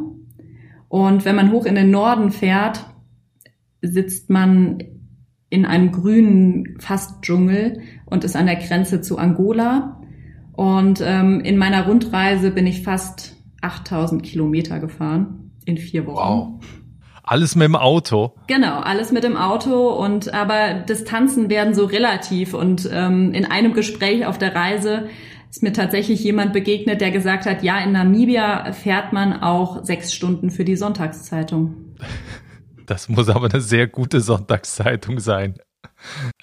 Und 0.89 1.23
wenn 1.23 1.35
man 1.35 1.51
hoch 1.51 1.65
in 1.65 1.75
den 1.75 1.91
Norden 1.91 2.31
fährt, 2.31 2.85
sitzt 3.81 4.29
man 4.29 4.79
in 5.49 5.65
einem 5.65 5.91
grünen 5.91 6.77
fast 6.79 7.21
Dschungel 7.21 7.81
und 8.05 8.23
ist 8.23 8.35
an 8.35 8.47
der 8.47 8.55
Grenze 8.55 9.01
zu 9.01 9.17
Angola. 9.17 10.01
Und 10.53 11.01
ähm, 11.03 11.41
in 11.41 11.57
meiner 11.57 11.85
Rundreise 11.85 12.51
bin 12.51 12.65
ich 12.65 12.81
fast 12.81 13.35
8000 13.61 14.23
Kilometer 14.23 14.79
gefahren 14.79 15.51
in 15.65 15.77
vier 15.77 16.05
Wochen. 16.07 16.15
Wow. 16.15 16.59
Alles 17.23 17.55
mit 17.55 17.65
dem 17.65 17.75
Auto. 17.75 18.33
Genau, 18.47 18.79
alles 18.79 19.11
mit 19.11 19.23
dem 19.23 19.35
Auto 19.35 19.89
und 19.89 20.31
aber 20.31 20.75
Distanzen 20.87 21.49
werden 21.49 21.73
so 21.73 21.85
relativ 21.85 22.53
und 22.53 22.87
ähm, 22.91 23.33
in 23.33 23.45
einem 23.45 23.73
Gespräch 23.73 24.27
auf 24.27 24.37
der 24.37 24.53
Reise 24.53 25.07
ist 25.49 25.63
mir 25.63 25.73
tatsächlich 25.73 26.23
jemand 26.23 26.53
begegnet, 26.53 27.01
der 27.01 27.09
gesagt 27.09 27.47
hat, 27.47 27.63
ja, 27.63 27.79
in 27.79 27.93
Namibia 27.93 28.73
fährt 28.73 29.11
man 29.11 29.41
auch 29.41 29.83
sechs 29.83 30.13
Stunden 30.13 30.51
für 30.51 30.65
die 30.65 30.75
Sonntagszeitung. 30.75 31.95
Das 32.85 33.09
muss 33.09 33.29
aber 33.29 33.49
eine 33.49 33.61
sehr 33.61 33.87
gute 33.87 34.21
Sonntagszeitung 34.21 35.19
sein. 35.19 35.55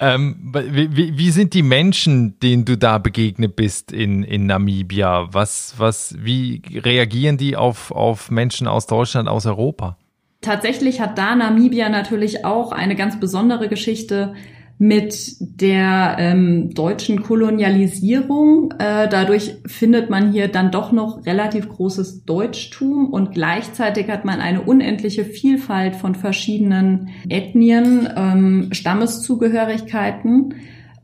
Ähm, 0.01 0.53
wie, 0.53 1.19
wie, 1.19 1.31
sind 1.31 1.55
die 1.55 1.63
Menschen, 1.63 2.39
denen 2.41 2.65
du 2.65 2.77
da 2.77 2.99
begegnet 2.99 3.57
bist 3.57 3.93
in, 3.93 4.23
in 4.23 4.47
Namibia? 4.47 5.29
Was, 5.33 5.75
was, 5.79 6.15
wie 6.19 6.63
reagieren 6.73 7.37
die 7.37 7.57
auf, 7.57 7.91
auf 7.91 8.31
Menschen 8.31 8.67
aus 8.67 8.87
Deutschland, 8.87 9.29
aus 9.29 9.47
Europa? 9.47 9.99
Tatsächlich 10.41 11.01
hat 11.01 11.19
da 11.19 11.37
Namibia 11.37 11.89
natürlich 11.89 12.45
auch 12.45 12.73
eine 12.73 12.97
ganz 12.97 13.21
besondere 13.21 13.69
Geschichte 13.69 14.35
mit 14.79 15.37
der 15.39 16.17
ähm, 16.19 16.71
deutschen 16.75 17.23
Kolonialisierung. 17.23 18.73
Äh, 18.79 19.09
dadurch 19.09 19.57
findet 19.67 20.11
man 20.11 20.33
hier 20.33 20.49
dann 20.49 20.71
doch 20.71 20.93
noch 20.93 21.25
relativ 21.25 21.69
großes 21.69 22.25
Deutschtum 22.25 23.13
und 23.13 23.33
gleichzeitig 23.33 24.09
hat 24.09 24.25
man 24.25 24.41
eine 24.41 24.63
unendliche 24.63 25.25
Vielfalt 25.25 25.97
von 25.97 26.15
verschiedenen 26.15 27.11
Ethnien, 27.29 28.09
ähm, 28.17 28.69
Stammeszugehörigkeiten. 28.73 30.55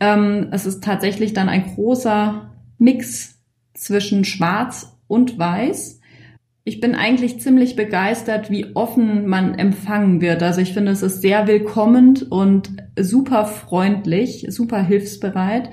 Ähm, 0.00 0.48
es 0.50 0.66
ist 0.66 0.82
tatsächlich 0.82 1.32
dann 1.32 1.48
ein 1.48 1.74
großer 1.74 2.50
Mix 2.78 3.38
zwischen 3.74 4.24
Schwarz 4.24 4.96
und 5.06 5.38
Weiß 5.38 5.97
ich 6.68 6.80
bin 6.80 6.94
eigentlich 6.94 7.40
ziemlich 7.40 7.76
begeistert, 7.76 8.50
wie 8.50 8.76
offen 8.76 9.26
man 9.26 9.54
empfangen 9.54 10.20
wird. 10.20 10.42
Also 10.42 10.60
ich 10.60 10.74
finde, 10.74 10.92
es 10.92 11.02
ist 11.02 11.22
sehr 11.22 11.46
willkommend 11.46 12.30
und 12.30 12.76
super 13.00 13.46
freundlich, 13.46 14.44
super 14.50 14.82
hilfsbereit. 14.82 15.70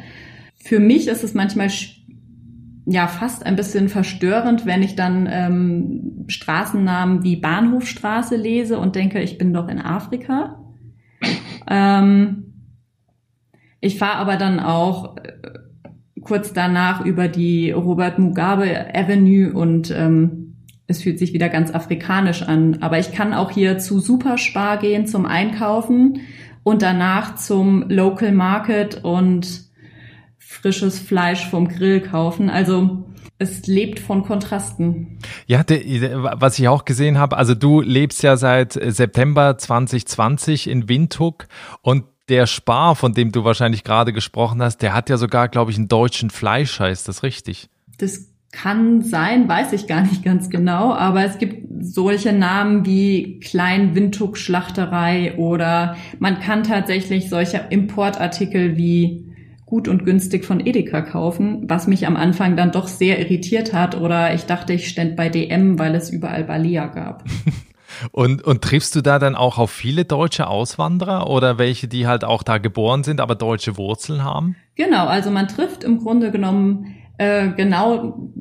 Für 0.56 0.80
mich 0.80 1.10
ist 1.10 1.26
es 1.26 1.34
manchmal 1.34 1.70
ja 2.86 3.08
fast 3.08 3.46
ein 3.46 3.58
bisschen 3.58 3.90
verstörend, 3.90 4.66
wenn 4.66 4.84
ich 4.84 4.96
dann 4.96 5.28
ähm, 5.30 6.26
Straßennamen 6.28 7.24
wie 7.24 7.36
Bahnhofstraße 7.36 8.38
lese 8.38 8.80
und 8.80 8.96
denke, 8.96 9.20
ich 9.22 9.38
bin 9.38 9.54
doch 9.54 9.68
in 9.68 9.82
Afrika. 9.82 10.64
Ähm, 11.68 12.54
ich 13.82 13.98
fahre 13.98 14.20
aber 14.20 14.38
dann 14.38 14.62
auch 14.62 15.18
äh, 15.18 15.34
kurz 16.22 16.54
danach 16.54 17.04
über 17.04 17.28
die 17.28 17.72
Robert 17.72 18.18
Mugabe 18.18 18.96
Avenue 18.96 19.52
und 19.52 19.92
ähm, 19.92 20.45
es 20.88 21.02
fühlt 21.02 21.20
sich 21.20 21.34
wieder 21.34 21.50
ganz 21.50 21.74
afrikanisch 21.74 22.44
an. 22.44 22.82
Aber 22.82 23.00
ich 23.00 23.12
kann 23.12 23.34
auch 23.34 23.52
hier 23.52 23.78
zu 23.78 24.00
Superspar 24.00 24.78
gehen 24.78 25.08
zum 25.08 25.26
Einkaufen 25.26 26.22
und 26.64 26.82
danach 26.82 27.36
zum 27.36 27.90
Local 27.90 28.32
Market 28.32 29.04
und 29.04 29.66
frisches 30.38 31.00
Fleisch 31.00 31.48
vom 31.50 31.68
Grill 31.68 32.02
kaufen. 32.02 32.50
Also 32.50 33.06
es 33.38 33.68
lebt 33.68 34.00
von 34.00 34.24
Kontrasten. 34.24 35.20
Ja, 35.46 35.64
was 35.68 36.58
ich 36.58 36.68
auch 36.68 36.86
gesehen 36.86 37.18
habe, 37.18 37.38
also 37.38 37.54
du 37.54 37.82
lebst 37.82 38.24
ja 38.24 38.38
seit 38.38 38.74
September 38.74 39.58
2020 39.58 40.70
in 40.70 40.88
Windhoek 40.88 41.48
und 41.82 42.06
der 42.30 42.48
Spar, 42.48 42.96
von 42.96 43.14
dem 43.14 43.32
du 43.32 43.44
wahrscheinlich 43.44 43.84
gerade 43.84 44.14
gesprochen 44.14 44.62
hast, 44.62 44.80
der 44.82 44.94
hat 44.94 45.10
ja 45.10 45.18
sogar, 45.18 45.48
glaube 45.48 45.72
ich, 45.72 45.78
einen 45.78 45.88
deutschen 45.88 46.30
Fleischer. 46.30 46.90
Ist 46.90 47.08
das 47.08 47.22
richtig? 47.22 47.70
Das 47.98 48.30
kann 48.56 49.02
sein, 49.02 49.48
weiß 49.50 49.74
ich 49.74 49.86
gar 49.86 50.02
nicht 50.02 50.24
ganz 50.24 50.50
genau, 50.50 50.94
aber 50.94 51.26
es 51.26 51.38
gibt 51.38 51.68
solche 51.82 52.34
Namen 52.34 52.86
wie 52.86 53.40
Klein 53.42 53.96
Windhoek 53.96 54.38
Schlachterei 54.38 55.36
oder 55.38 55.98
man 56.20 56.40
kann 56.40 56.64
tatsächlich 56.64 57.30
solche 57.30 57.58
Importartikel 57.70 58.78
wie 58.78 59.26
gut 59.66 59.88
und 59.88 60.06
günstig 60.06 60.46
von 60.46 60.66
Edeka 60.66 61.02
kaufen, 61.02 61.64
was 61.68 61.88
mich 61.88 62.08
am 62.08 62.16
Anfang 62.16 62.56
dann 62.56 62.72
doch 62.72 62.88
sehr 62.88 63.20
irritiert 63.20 63.74
hat 63.74 64.00
oder 64.00 64.34
ich 64.34 64.46
dachte, 64.46 64.74
ich 64.74 64.88
ständ 64.88 65.16
bei 65.16 65.28
DM, 65.28 65.78
weil 65.78 65.96
es 65.96 66.10
überall 66.10 66.44
Balia 66.44 66.88
gab. 66.88 67.24
Und, 68.12 68.44
und 68.44 68.62
triffst 68.62 68.94
du 68.98 69.02
da 69.02 69.20
dann 69.20 69.36
auch 69.36 69.58
auf 69.58 69.72
viele 69.72 70.04
deutsche 70.04 70.48
Auswanderer 70.48 71.30
oder 71.30 71.58
welche, 71.58 71.88
die 71.88 72.08
halt 72.08 72.26
auch 72.26 72.44
da 72.44 72.58
geboren 72.58 73.06
sind, 73.06 73.22
aber 73.22 73.36
deutsche 73.36 73.78
Wurzeln 73.78 74.22
haben? 74.22 74.58
Genau, 74.76 75.06
also 75.06 75.32
man 75.32 75.48
trifft 75.48 75.86
im 75.86 76.00
Grunde 76.00 76.30
genommen 76.30 76.94
äh, 77.18 77.50
genau 77.50 78.32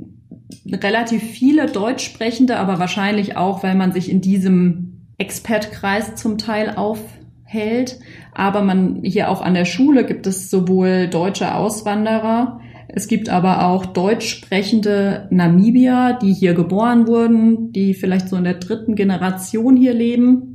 relativ 0.71 1.23
viele 1.23 1.67
Deutschsprechende, 1.67 2.57
aber 2.57 2.79
wahrscheinlich 2.79 3.37
auch, 3.37 3.63
weil 3.63 3.75
man 3.75 3.93
sich 3.93 4.11
in 4.11 4.21
diesem 4.21 5.07
Expat-Kreis 5.19 6.17
zum 6.17 6.39
Teil 6.39 6.75
aufhält. 6.77 7.99
Aber 8.33 8.63
man 8.63 9.03
hier 9.03 9.31
auch 9.31 9.43
an 9.43 9.55
der 9.55 9.65
Schule 9.65 10.05
gibt 10.05 10.27
es 10.27 10.51
sowohl 10.51 11.09
deutsche 11.09 11.55
Auswanderer, 11.55 12.61
es 12.97 13.09
gibt 13.09 13.29
aber 13.29 13.67
auch 13.67 13.87
deutsch 13.87 14.29
sprechende 14.29 15.27
Namibier, 15.31 16.17
die 16.23 16.33
hier 16.33 16.55
geboren 16.55 17.09
wurden, 17.09 17.73
die 17.73 17.93
vielleicht 17.93 18.29
so 18.29 18.37
in 18.37 18.45
der 18.45 18.55
dritten 18.55 18.95
Generation 18.95 19.77
hier 19.77 19.93
leben 19.93 20.54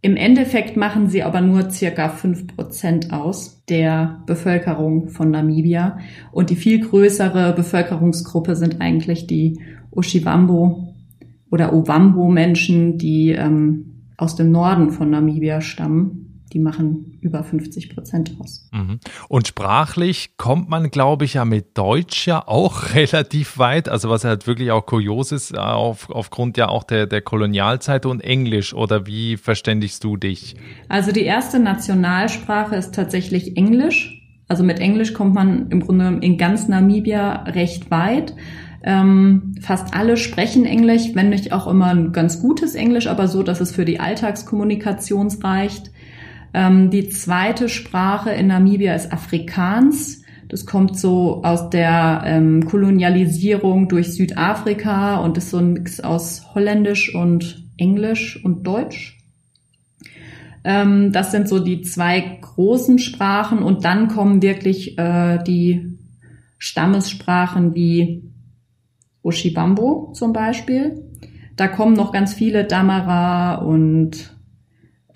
im 0.00 0.16
Endeffekt 0.16 0.76
machen 0.76 1.08
sie 1.08 1.22
aber 1.22 1.40
nur 1.40 1.70
circa 1.70 2.08
fünf 2.08 2.46
Prozent 2.46 3.12
aus 3.12 3.64
der 3.68 4.22
Bevölkerung 4.26 5.08
von 5.08 5.30
Namibia. 5.30 5.98
Und 6.30 6.50
die 6.50 6.56
viel 6.56 6.80
größere 6.80 7.52
Bevölkerungsgruppe 7.54 8.54
sind 8.54 8.80
eigentlich 8.80 9.26
die 9.26 9.60
Oshivambo 9.90 10.94
oder 11.50 11.72
Ovambo-Menschen, 11.72 12.98
die 12.98 13.30
ähm, 13.30 14.04
aus 14.16 14.36
dem 14.36 14.52
Norden 14.52 14.90
von 14.90 15.10
Namibia 15.10 15.60
stammen 15.60 16.27
die 16.52 16.58
machen 16.58 17.18
über 17.20 17.44
50 17.44 17.94
Prozent 17.94 18.36
aus. 18.40 18.68
Mhm. 18.72 19.00
Und 19.28 19.48
sprachlich 19.48 20.36
kommt 20.36 20.68
man, 20.68 20.90
glaube 20.90 21.24
ich, 21.24 21.34
ja 21.34 21.44
mit 21.44 21.76
Deutsch 21.76 22.26
ja 22.26 22.46
auch 22.46 22.94
relativ 22.94 23.58
weit, 23.58 23.88
also 23.88 24.08
was 24.10 24.24
halt 24.24 24.46
wirklich 24.46 24.70
auch 24.70 24.86
kurios 24.86 25.32
ist, 25.32 25.56
auf, 25.56 26.10
aufgrund 26.10 26.56
ja 26.56 26.68
auch 26.68 26.84
der, 26.84 27.06
der 27.06 27.22
Kolonialzeit 27.22 28.06
und 28.06 28.20
Englisch 28.20 28.74
oder 28.74 29.06
wie 29.06 29.36
verständigst 29.36 30.02
du 30.04 30.16
dich? 30.16 30.56
Also 30.88 31.12
die 31.12 31.24
erste 31.24 31.58
Nationalsprache 31.58 32.76
ist 32.76 32.94
tatsächlich 32.94 33.56
Englisch. 33.56 34.14
Also 34.48 34.64
mit 34.64 34.80
Englisch 34.80 35.12
kommt 35.12 35.34
man 35.34 35.70
im 35.70 35.80
Grunde 35.80 36.18
in 36.22 36.38
ganz 36.38 36.68
Namibia 36.68 37.42
recht 37.42 37.90
weit. 37.90 38.34
Ähm, 38.82 39.54
fast 39.60 39.92
alle 39.92 40.16
sprechen 40.16 40.64
Englisch, 40.64 41.14
wenn 41.14 41.30
nicht 41.30 41.52
auch 41.52 41.66
immer 41.66 41.86
ein 41.86 42.12
ganz 42.12 42.40
gutes 42.40 42.74
Englisch, 42.74 43.08
aber 43.08 43.28
so, 43.28 43.42
dass 43.42 43.60
es 43.60 43.72
für 43.72 43.84
die 43.84 44.00
Alltagskommunikation 44.00 45.28
reicht. 45.42 45.90
Ähm, 46.58 46.90
die 46.90 47.08
zweite 47.08 47.68
Sprache 47.68 48.30
in 48.30 48.48
Namibia 48.48 48.92
ist 48.92 49.12
Afrikaans. 49.12 50.22
Das 50.48 50.66
kommt 50.66 50.98
so 50.98 51.44
aus 51.44 51.70
der 51.70 52.22
ähm, 52.24 52.64
Kolonialisierung 52.66 53.86
durch 53.86 54.12
Südafrika 54.12 55.18
und 55.18 55.38
ist 55.38 55.50
so 55.50 55.58
ein 55.58 55.74
Mix 55.74 56.00
aus 56.00 56.52
Holländisch 56.56 57.14
und 57.14 57.64
Englisch 57.76 58.44
und 58.44 58.66
Deutsch. 58.66 59.18
Ähm, 60.64 61.12
das 61.12 61.30
sind 61.30 61.48
so 61.48 61.60
die 61.60 61.82
zwei 61.82 62.38
großen 62.40 62.98
Sprachen 62.98 63.60
und 63.60 63.84
dann 63.84 64.08
kommen 64.08 64.42
wirklich 64.42 64.98
äh, 64.98 65.38
die 65.44 65.96
Stammessprachen 66.58 67.76
wie 67.76 68.32
Oshibambo 69.22 70.10
zum 70.12 70.32
Beispiel. 70.32 71.04
Da 71.54 71.68
kommen 71.68 71.94
noch 71.94 72.10
ganz 72.10 72.34
viele 72.34 72.64
Damara 72.64 73.56
und 73.56 74.37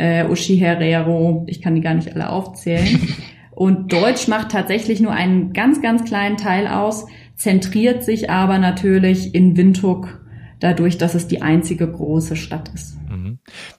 äh, 0.03 0.27
Uschi 0.29 0.57
Herrero, 0.57 1.45
ich 1.47 1.63
kann 1.63 1.77
die 1.77 1.81
gar 1.81 1.95
nicht 1.95 2.13
alle 2.13 2.29
aufzählen. 2.29 3.09
Und 3.53 3.93
Deutsch 3.93 4.27
macht 4.27 4.51
tatsächlich 4.51 5.01
nur 5.01 5.13
einen 5.13 5.53
ganz, 5.53 5.81
ganz 5.81 6.05
kleinen 6.05 6.37
Teil 6.37 6.67
aus, 6.67 7.07
zentriert 7.37 8.03
sich 8.03 8.29
aber 8.29 8.59
natürlich 8.59 9.35
in 9.35 9.57
Windhoek 9.57 10.21
dadurch, 10.59 10.99
dass 10.99 11.15
es 11.15 11.29
die 11.29 11.43
einzige 11.43 11.87
große 11.87 12.35
Stadt 12.35 12.71
ist. 12.75 12.97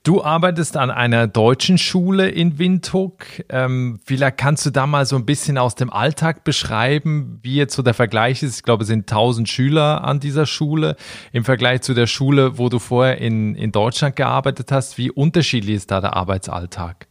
Du 0.03 0.23
arbeitest 0.23 0.77
an 0.77 0.91
einer 0.91 1.27
deutschen 1.27 1.77
Schule 1.77 2.29
in 2.29 2.59
Windhoek. 2.59 3.25
Ähm, 3.49 3.99
vielleicht 4.05 4.37
kannst 4.37 4.65
du 4.65 4.69
da 4.69 4.87
mal 4.87 5.05
so 5.05 5.15
ein 5.15 5.25
bisschen 5.25 5.57
aus 5.57 5.75
dem 5.75 5.91
Alltag 5.91 6.43
beschreiben, 6.43 7.39
wie 7.41 7.55
jetzt 7.55 7.75
so 7.75 7.81
der 7.81 7.93
Vergleich 7.93 8.43
ist. 8.43 8.57
Ich 8.57 8.63
glaube, 8.63 8.83
es 8.83 8.87
sind 8.87 9.11
1000 9.11 9.49
Schüler 9.49 10.03
an 10.03 10.19
dieser 10.19 10.45
Schule 10.45 10.95
im 11.31 11.43
Vergleich 11.43 11.81
zu 11.81 11.93
der 11.93 12.07
Schule, 12.07 12.57
wo 12.57 12.69
du 12.69 12.79
vorher 12.79 13.19
in, 13.19 13.55
in 13.55 13.71
Deutschland 13.71 14.15
gearbeitet 14.15 14.71
hast. 14.71 14.97
Wie 14.97 15.11
unterschiedlich 15.11 15.75
ist 15.75 15.91
da 15.91 16.01
der 16.01 16.15
Arbeitsalltag? 16.15 17.07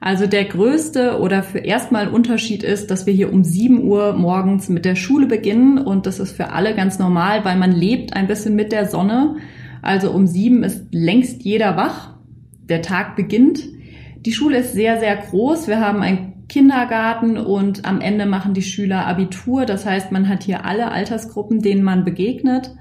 Also 0.00 0.26
der 0.26 0.44
größte 0.44 1.18
oder 1.18 1.42
für 1.42 1.60
erstmal 1.60 2.08
Unterschied 2.08 2.62
ist, 2.62 2.90
dass 2.90 3.06
wir 3.06 3.14
hier 3.14 3.32
um 3.32 3.42
7 3.42 3.84
Uhr 3.84 4.12
morgens 4.12 4.68
mit 4.68 4.84
der 4.84 4.96
Schule 4.96 5.26
beginnen 5.26 5.78
und 5.78 6.04
das 6.04 6.20
ist 6.20 6.32
für 6.32 6.50
alle 6.50 6.74
ganz 6.74 6.98
normal, 6.98 7.44
weil 7.46 7.56
man 7.56 7.72
lebt 7.72 8.14
ein 8.14 8.26
bisschen 8.26 8.54
mit 8.54 8.70
der 8.70 8.86
Sonne. 8.86 9.36
Also 9.84 10.10
um 10.12 10.26
sieben 10.26 10.62
ist 10.62 10.86
längst 10.92 11.42
jeder 11.42 11.76
wach. 11.76 12.14
Der 12.70 12.80
Tag 12.80 13.16
beginnt. 13.16 13.68
Die 14.24 14.32
Schule 14.32 14.58
ist 14.58 14.72
sehr, 14.72 14.98
sehr 14.98 15.14
groß. 15.14 15.68
Wir 15.68 15.78
haben 15.78 16.00
einen 16.00 16.46
Kindergarten 16.48 17.36
und 17.36 17.84
am 17.84 18.00
Ende 18.00 18.24
machen 18.24 18.54
die 18.54 18.62
Schüler 18.62 19.06
Abitur. 19.06 19.66
Das 19.66 19.84
heißt, 19.84 20.10
man 20.10 20.26
hat 20.26 20.42
hier 20.42 20.64
alle 20.64 20.90
Altersgruppen, 20.90 21.60
denen 21.60 21.82
man 21.82 22.02
begegnet. 22.02 22.74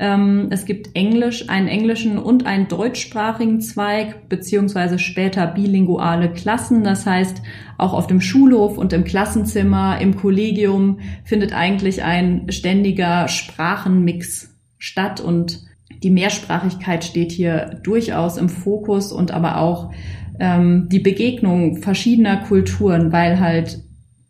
Ähm, 0.00 0.48
es 0.50 0.64
gibt 0.64 0.96
Englisch, 0.96 1.48
einen 1.48 1.68
englischen 1.68 2.18
und 2.18 2.46
einen 2.46 2.66
deutschsprachigen 2.66 3.60
Zweig, 3.60 4.28
beziehungsweise 4.28 4.98
später 4.98 5.46
bilinguale 5.46 6.32
Klassen. 6.32 6.82
Das 6.82 7.06
heißt, 7.06 7.42
auch 7.78 7.92
auf 7.92 8.08
dem 8.08 8.20
Schulhof 8.20 8.76
und 8.76 8.92
im 8.92 9.04
Klassenzimmer, 9.04 10.00
im 10.00 10.16
Kollegium 10.16 10.98
findet 11.22 11.52
eigentlich 11.52 12.02
ein 12.02 12.50
ständiger 12.50 13.28
Sprachenmix 13.28 14.58
statt 14.78 15.20
und 15.20 15.69
die 16.02 16.10
Mehrsprachigkeit 16.10 17.04
steht 17.04 17.32
hier 17.32 17.78
durchaus 17.82 18.36
im 18.36 18.48
Fokus 18.48 19.12
und 19.12 19.30
aber 19.32 19.58
auch 19.58 19.92
ähm, 20.38 20.88
die 20.90 21.00
Begegnung 21.00 21.76
verschiedener 21.76 22.38
Kulturen, 22.38 23.12
weil 23.12 23.40
halt 23.40 23.82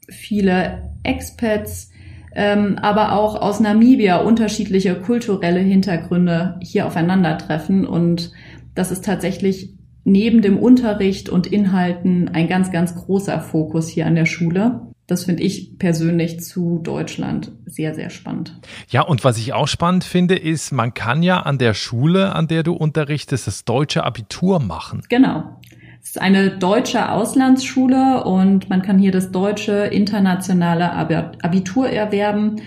viele 0.09 0.91
Expats, 1.03 1.91
ähm, 2.35 2.79
aber 2.81 3.13
auch 3.13 3.41
aus 3.41 3.61
Namibia 3.61 4.19
unterschiedliche 4.19 4.97
kulturelle 4.97 5.61
Hintergründe 5.61 6.59
hier 6.63 6.87
aufeinandertreffen. 6.87 7.87
Und 7.87 8.33
das 8.75 8.91
ist 8.91 9.05
tatsächlich 9.05 9.75
neben 10.05 10.43
dem 10.43 10.59
Unterricht 10.59 11.29
und 11.29 11.47
Inhalten 11.47 12.29
ein 12.29 12.49
ganz, 12.49 12.71
ganz 12.73 12.95
großer 12.95 13.41
Fokus 13.41 13.89
hier 13.89 14.07
an 14.07 14.15
der 14.15 14.27
Schule. 14.27 14.83
Das 15.11 15.25
finde 15.25 15.43
ich 15.43 15.77
persönlich 15.77 16.39
zu 16.39 16.79
Deutschland 16.85 17.51
sehr, 17.67 17.95
sehr 17.95 18.11
spannend. 18.11 18.57
Ja, 18.91 19.03
und 19.03 19.25
was 19.25 19.39
ich 19.39 19.53
auch 19.53 19.67
spannend 19.67 20.05
finde, 20.05 20.37
ist, 20.37 20.71
man 20.71 20.95
kann 20.95 21.25
ja 21.25 21.41
an 21.41 21.59
der 21.59 21.75
Schule, 21.75 22.33
an 22.33 22.47
der 22.47 22.63
du 22.63 22.75
unterrichtest, 22.75 23.49
das 23.49 23.65
deutsche 23.65 24.05
Abitur 24.05 24.61
machen. 24.61 25.03
Genau. 25.09 25.59
Es 26.01 26.11
ist 26.11 26.21
eine 26.21 26.57
deutsche 26.57 27.11
Auslandsschule 27.11 28.23
und 28.23 28.71
man 28.71 28.83
kann 28.83 29.01
hier 29.01 29.11
das 29.11 29.33
deutsche 29.33 29.73
internationale 29.73 30.93
Abitur 30.93 31.89
erwerben, 31.89 32.63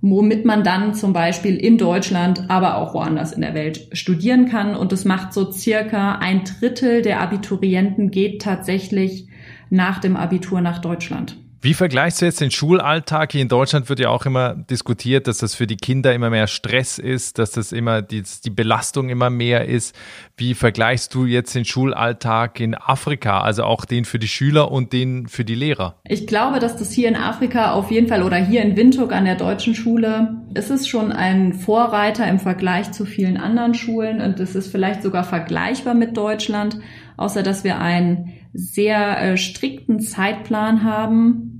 womit 0.00 0.46
man 0.46 0.64
dann 0.64 0.94
zum 0.94 1.12
Beispiel 1.12 1.56
in 1.56 1.76
Deutschland, 1.76 2.48
aber 2.48 2.78
auch 2.78 2.94
woanders 2.94 3.32
in 3.32 3.42
der 3.42 3.52
Welt 3.52 3.88
studieren 3.92 4.48
kann. 4.48 4.74
Und 4.74 4.92
das 4.92 5.04
macht 5.04 5.34
so 5.34 5.52
circa 5.52 6.14
ein 6.14 6.44
Drittel 6.44 7.02
der 7.02 7.20
Abiturienten 7.20 8.10
geht 8.10 8.40
tatsächlich 8.40 9.28
nach 9.68 9.98
dem 9.98 10.16
Abitur 10.16 10.62
nach 10.62 10.78
Deutschland. 10.78 11.36
Wie 11.64 11.74
vergleichst 11.74 12.20
du 12.20 12.24
jetzt 12.24 12.40
den 12.40 12.50
Schulalltag? 12.50 13.30
Hier 13.30 13.40
in 13.40 13.46
Deutschland 13.46 13.88
wird 13.88 14.00
ja 14.00 14.08
auch 14.08 14.26
immer 14.26 14.52
diskutiert, 14.52 15.28
dass 15.28 15.38
das 15.38 15.54
für 15.54 15.68
die 15.68 15.76
Kinder 15.76 16.12
immer 16.12 16.28
mehr 16.28 16.48
Stress 16.48 16.98
ist, 16.98 17.38
dass 17.38 17.52
das 17.52 17.70
immer 17.70 18.02
die, 18.02 18.24
die 18.44 18.50
Belastung 18.50 19.10
immer 19.10 19.30
mehr 19.30 19.68
ist. 19.68 19.94
Wie 20.36 20.54
vergleichst 20.54 21.14
du 21.14 21.24
jetzt 21.24 21.54
den 21.54 21.64
Schulalltag 21.64 22.58
in 22.58 22.74
Afrika, 22.74 23.42
also 23.42 23.62
auch 23.62 23.84
den 23.84 24.04
für 24.04 24.18
die 24.18 24.26
Schüler 24.26 24.72
und 24.72 24.92
den 24.92 25.28
für 25.28 25.44
die 25.44 25.54
Lehrer? 25.54 26.00
Ich 26.02 26.26
glaube, 26.26 26.58
dass 26.58 26.76
das 26.76 26.90
hier 26.90 27.06
in 27.06 27.14
Afrika 27.14 27.74
auf 27.74 27.92
jeden 27.92 28.08
Fall 28.08 28.24
oder 28.24 28.38
hier 28.38 28.62
in 28.62 28.76
Windhoek 28.76 29.12
an 29.12 29.24
der 29.24 29.36
deutschen 29.36 29.76
Schule 29.76 30.42
ist 30.54 30.70
es 30.70 30.88
schon 30.88 31.12
ein 31.12 31.54
Vorreiter 31.54 32.26
im 32.26 32.40
Vergleich 32.40 32.90
zu 32.90 33.04
vielen 33.04 33.36
anderen 33.36 33.74
Schulen 33.74 34.20
und 34.20 34.40
es 34.40 34.56
ist 34.56 34.72
vielleicht 34.72 35.04
sogar 35.04 35.22
vergleichbar 35.22 35.94
mit 35.94 36.16
Deutschland, 36.16 36.80
außer 37.16 37.44
dass 37.44 37.62
wir 37.62 37.78
einen 37.78 38.32
sehr 38.52 39.18
äh, 39.22 39.36
strikten 39.36 40.00
Zeitplan 40.00 40.82
haben 40.82 41.51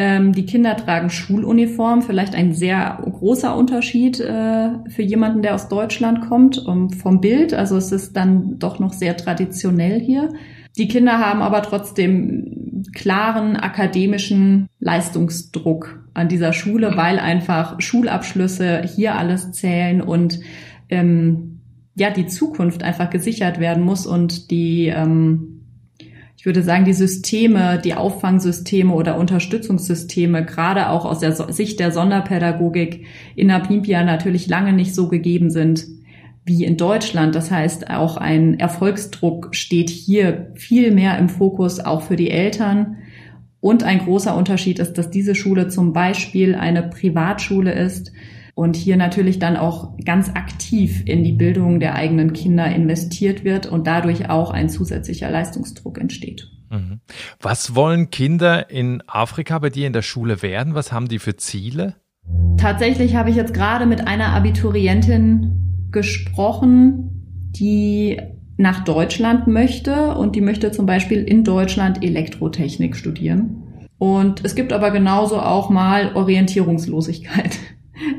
ähm, 0.00 0.32
die 0.32 0.46
Kinder 0.46 0.76
tragen 0.76 1.10
Schuluniform, 1.10 2.02
vielleicht 2.02 2.36
ein 2.36 2.54
sehr 2.54 3.02
großer 3.02 3.56
Unterschied 3.56 4.20
äh, 4.20 4.68
für 4.88 5.02
jemanden, 5.02 5.42
der 5.42 5.56
aus 5.56 5.68
Deutschland 5.68 6.28
kommt, 6.28 6.64
vom 7.02 7.20
Bild. 7.20 7.52
Also 7.52 7.76
es 7.76 7.90
ist 7.90 8.16
dann 8.16 8.60
doch 8.60 8.78
noch 8.78 8.92
sehr 8.92 9.16
traditionell 9.16 9.98
hier. 9.98 10.32
Die 10.76 10.86
Kinder 10.86 11.18
haben 11.18 11.42
aber 11.42 11.62
trotzdem 11.62 12.84
klaren 12.94 13.56
akademischen 13.56 14.68
Leistungsdruck 14.78 16.04
an 16.14 16.28
dieser 16.28 16.52
Schule, 16.52 16.92
weil 16.96 17.18
einfach 17.18 17.80
Schulabschlüsse 17.80 18.82
hier 18.82 19.16
alles 19.16 19.50
zählen 19.50 20.00
und 20.00 20.38
ähm, 20.90 21.58
ja 21.96 22.10
die 22.10 22.26
Zukunft 22.26 22.84
einfach 22.84 23.10
gesichert 23.10 23.58
werden 23.58 23.82
muss 23.82 24.06
und 24.06 24.52
die 24.52 24.86
ähm, 24.86 25.57
würde 26.48 26.62
sagen, 26.62 26.86
die 26.86 26.94
Systeme, 26.94 27.78
die 27.78 27.92
Auffangsysteme 27.92 28.94
oder 28.94 29.18
Unterstützungssysteme, 29.18 30.46
gerade 30.46 30.88
auch 30.88 31.04
aus 31.04 31.18
der 31.18 31.32
Sicht 31.32 31.78
der 31.78 31.92
Sonderpädagogik 31.92 33.04
in 33.36 33.48
Namibia 33.48 34.02
natürlich 34.02 34.48
lange 34.48 34.72
nicht 34.72 34.94
so 34.94 35.08
gegeben 35.08 35.50
sind 35.50 35.86
wie 36.46 36.64
in 36.64 36.78
Deutschland. 36.78 37.34
Das 37.34 37.50
heißt, 37.50 37.90
auch 37.90 38.16
ein 38.16 38.58
Erfolgsdruck 38.58 39.54
steht 39.54 39.90
hier 39.90 40.50
viel 40.54 40.90
mehr 40.90 41.18
im 41.18 41.28
Fokus, 41.28 41.80
auch 41.80 42.00
für 42.00 42.16
die 42.16 42.30
Eltern. 42.30 42.96
Und 43.60 43.82
ein 43.82 43.98
großer 43.98 44.34
Unterschied 44.34 44.78
ist, 44.78 44.94
dass 44.94 45.10
diese 45.10 45.34
Schule 45.34 45.68
zum 45.68 45.92
Beispiel 45.92 46.54
eine 46.54 46.82
Privatschule 46.82 47.72
ist, 47.72 48.10
und 48.58 48.74
hier 48.74 48.96
natürlich 48.96 49.38
dann 49.38 49.56
auch 49.56 49.96
ganz 50.04 50.30
aktiv 50.30 51.04
in 51.04 51.22
die 51.22 51.30
Bildung 51.30 51.78
der 51.78 51.94
eigenen 51.94 52.32
Kinder 52.32 52.66
investiert 52.66 53.44
wird 53.44 53.66
und 53.66 53.86
dadurch 53.86 54.30
auch 54.30 54.50
ein 54.50 54.68
zusätzlicher 54.68 55.30
Leistungsdruck 55.30 55.96
entsteht. 55.96 56.50
Mhm. 56.68 56.98
Was 57.40 57.76
wollen 57.76 58.10
Kinder 58.10 58.68
in 58.68 59.00
Afrika 59.06 59.60
bei 59.60 59.70
dir 59.70 59.86
in 59.86 59.92
der 59.92 60.02
Schule 60.02 60.42
werden? 60.42 60.74
Was 60.74 60.90
haben 60.90 61.06
die 61.06 61.20
für 61.20 61.36
Ziele? 61.36 61.94
Tatsächlich 62.56 63.14
habe 63.14 63.30
ich 63.30 63.36
jetzt 63.36 63.54
gerade 63.54 63.86
mit 63.86 64.08
einer 64.08 64.30
Abiturientin 64.30 65.86
gesprochen, 65.92 67.52
die 67.56 68.20
nach 68.56 68.82
Deutschland 68.82 69.46
möchte 69.46 70.16
und 70.16 70.34
die 70.34 70.40
möchte 70.40 70.72
zum 70.72 70.84
Beispiel 70.84 71.22
in 71.22 71.44
Deutschland 71.44 72.02
Elektrotechnik 72.02 72.96
studieren. 72.96 73.62
Und 73.98 74.44
es 74.44 74.56
gibt 74.56 74.72
aber 74.72 74.90
genauso 74.90 75.38
auch 75.38 75.70
mal 75.70 76.16
Orientierungslosigkeit. 76.16 77.56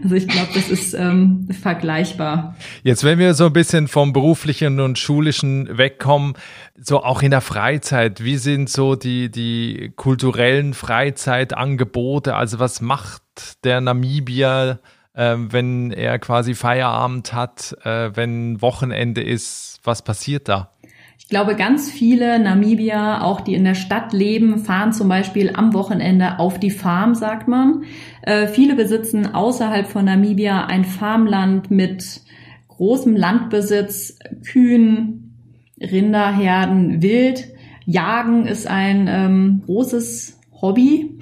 Also 0.04 0.16
ich 0.16 0.28
glaube, 0.28 0.50
das 0.54 0.70
ist 0.70 0.94
ähm, 0.94 1.48
vergleichbar. 1.62 2.56
Jetzt, 2.84 3.04
wenn 3.04 3.20
wir 3.20 3.34
so 3.34 3.46
ein 3.46 3.54
bisschen 3.54 3.88
vom 3.88 4.14
beruflichen 4.14 4.80
und 4.80 4.98
schulischen 4.98 5.78
wegkommen, 5.78 6.34
so 6.76 7.04
auch 7.04 7.22
in 7.22 7.32
der 7.32 7.42
Freizeit, 7.42 8.24
wie 8.24 8.38
sind 8.38 8.70
so 8.70 8.96
die, 8.96 9.30
die 9.30 9.92
kulturellen 9.96 10.74
Freizeitangebote? 10.74 12.36
Also 12.36 12.60
was 12.60 12.82
macht 12.82 13.22
der 13.64 13.82
Namibier, 13.82 14.80
äh, 15.14 15.36
wenn 15.38 15.92
er 15.92 16.20
quasi 16.20 16.56
Feierabend 16.56 17.34
hat, 17.34 17.76
äh, 17.84 18.16
wenn 18.16 18.62
Wochenende 18.62 19.24
ist? 19.24 19.80
Was 19.84 20.02
passiert 20.02 20.50
da? 20.50 20.72
Ich 21.20 21.28
glaube, 21.28 21.56
ganz 21.56 21.92
viele 21.92 22.40
Namibier, 22.40 23.24
auch 23.24 23.42
die 23.42 23.54
in 23.54 23.66
der 23.66 23.76
Stadt 23.76 24.14
leben, 24.14 24.58
fahren 24.58 24.94
zum 24.94 25.10
Beispiel 25.10 25.52
am 25.54 25.74
Wochenende 25.74 26.40
auf 26.40 26.60
die 26.60 26.72
Farm, 26.72 27.14
sagt 27.14 27.48
man. 27.48 27.84
Äh, 28.24 28.48
viele 28.48 28.76
besitzen 28.76 29.36
außerhalb 29.36 29.86
von 29.86 30.06
Namibia 30.06 30.66
ein 30.66 30.86
Farmland 30.86 31.70
mit 31.70 32.22
großem 32.70 33.16
Landbesitz, 33.16 34.18
Kühen, 34.50 35.36
Rinderherden, 35.80 37.04
Wild. 37.04 37.50
Jagen 37.86 38.48
ist 38.48 38.68
ein 38.68 39.08
ähm, 39.10 39.62
großes 39.66 40.40
Hobby. 40.62 41.20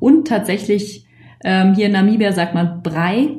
Und 0.00 0.26
tatsächlich, 0.26 1.06
ähm, 1.44 1.74
hier 1.74 1.86
in 1.86 1.92
Namibia 1.92 2.32
sagt 2.32 2.54
man 2.54 2.82
Brei, 2.82 3.38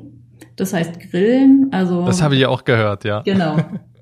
das 0.56 0.74
heißt 0.74 1.00
Grillen. 1.12 1.68
Also 1.72 2.06
das 2.06 2.22
habe 2.22 2.36
ich 2.36 2.46
auch 2.46 2.64
gehört, 2.64 3.04
ja. 3.04 3.22
Genau. 3.22 3.58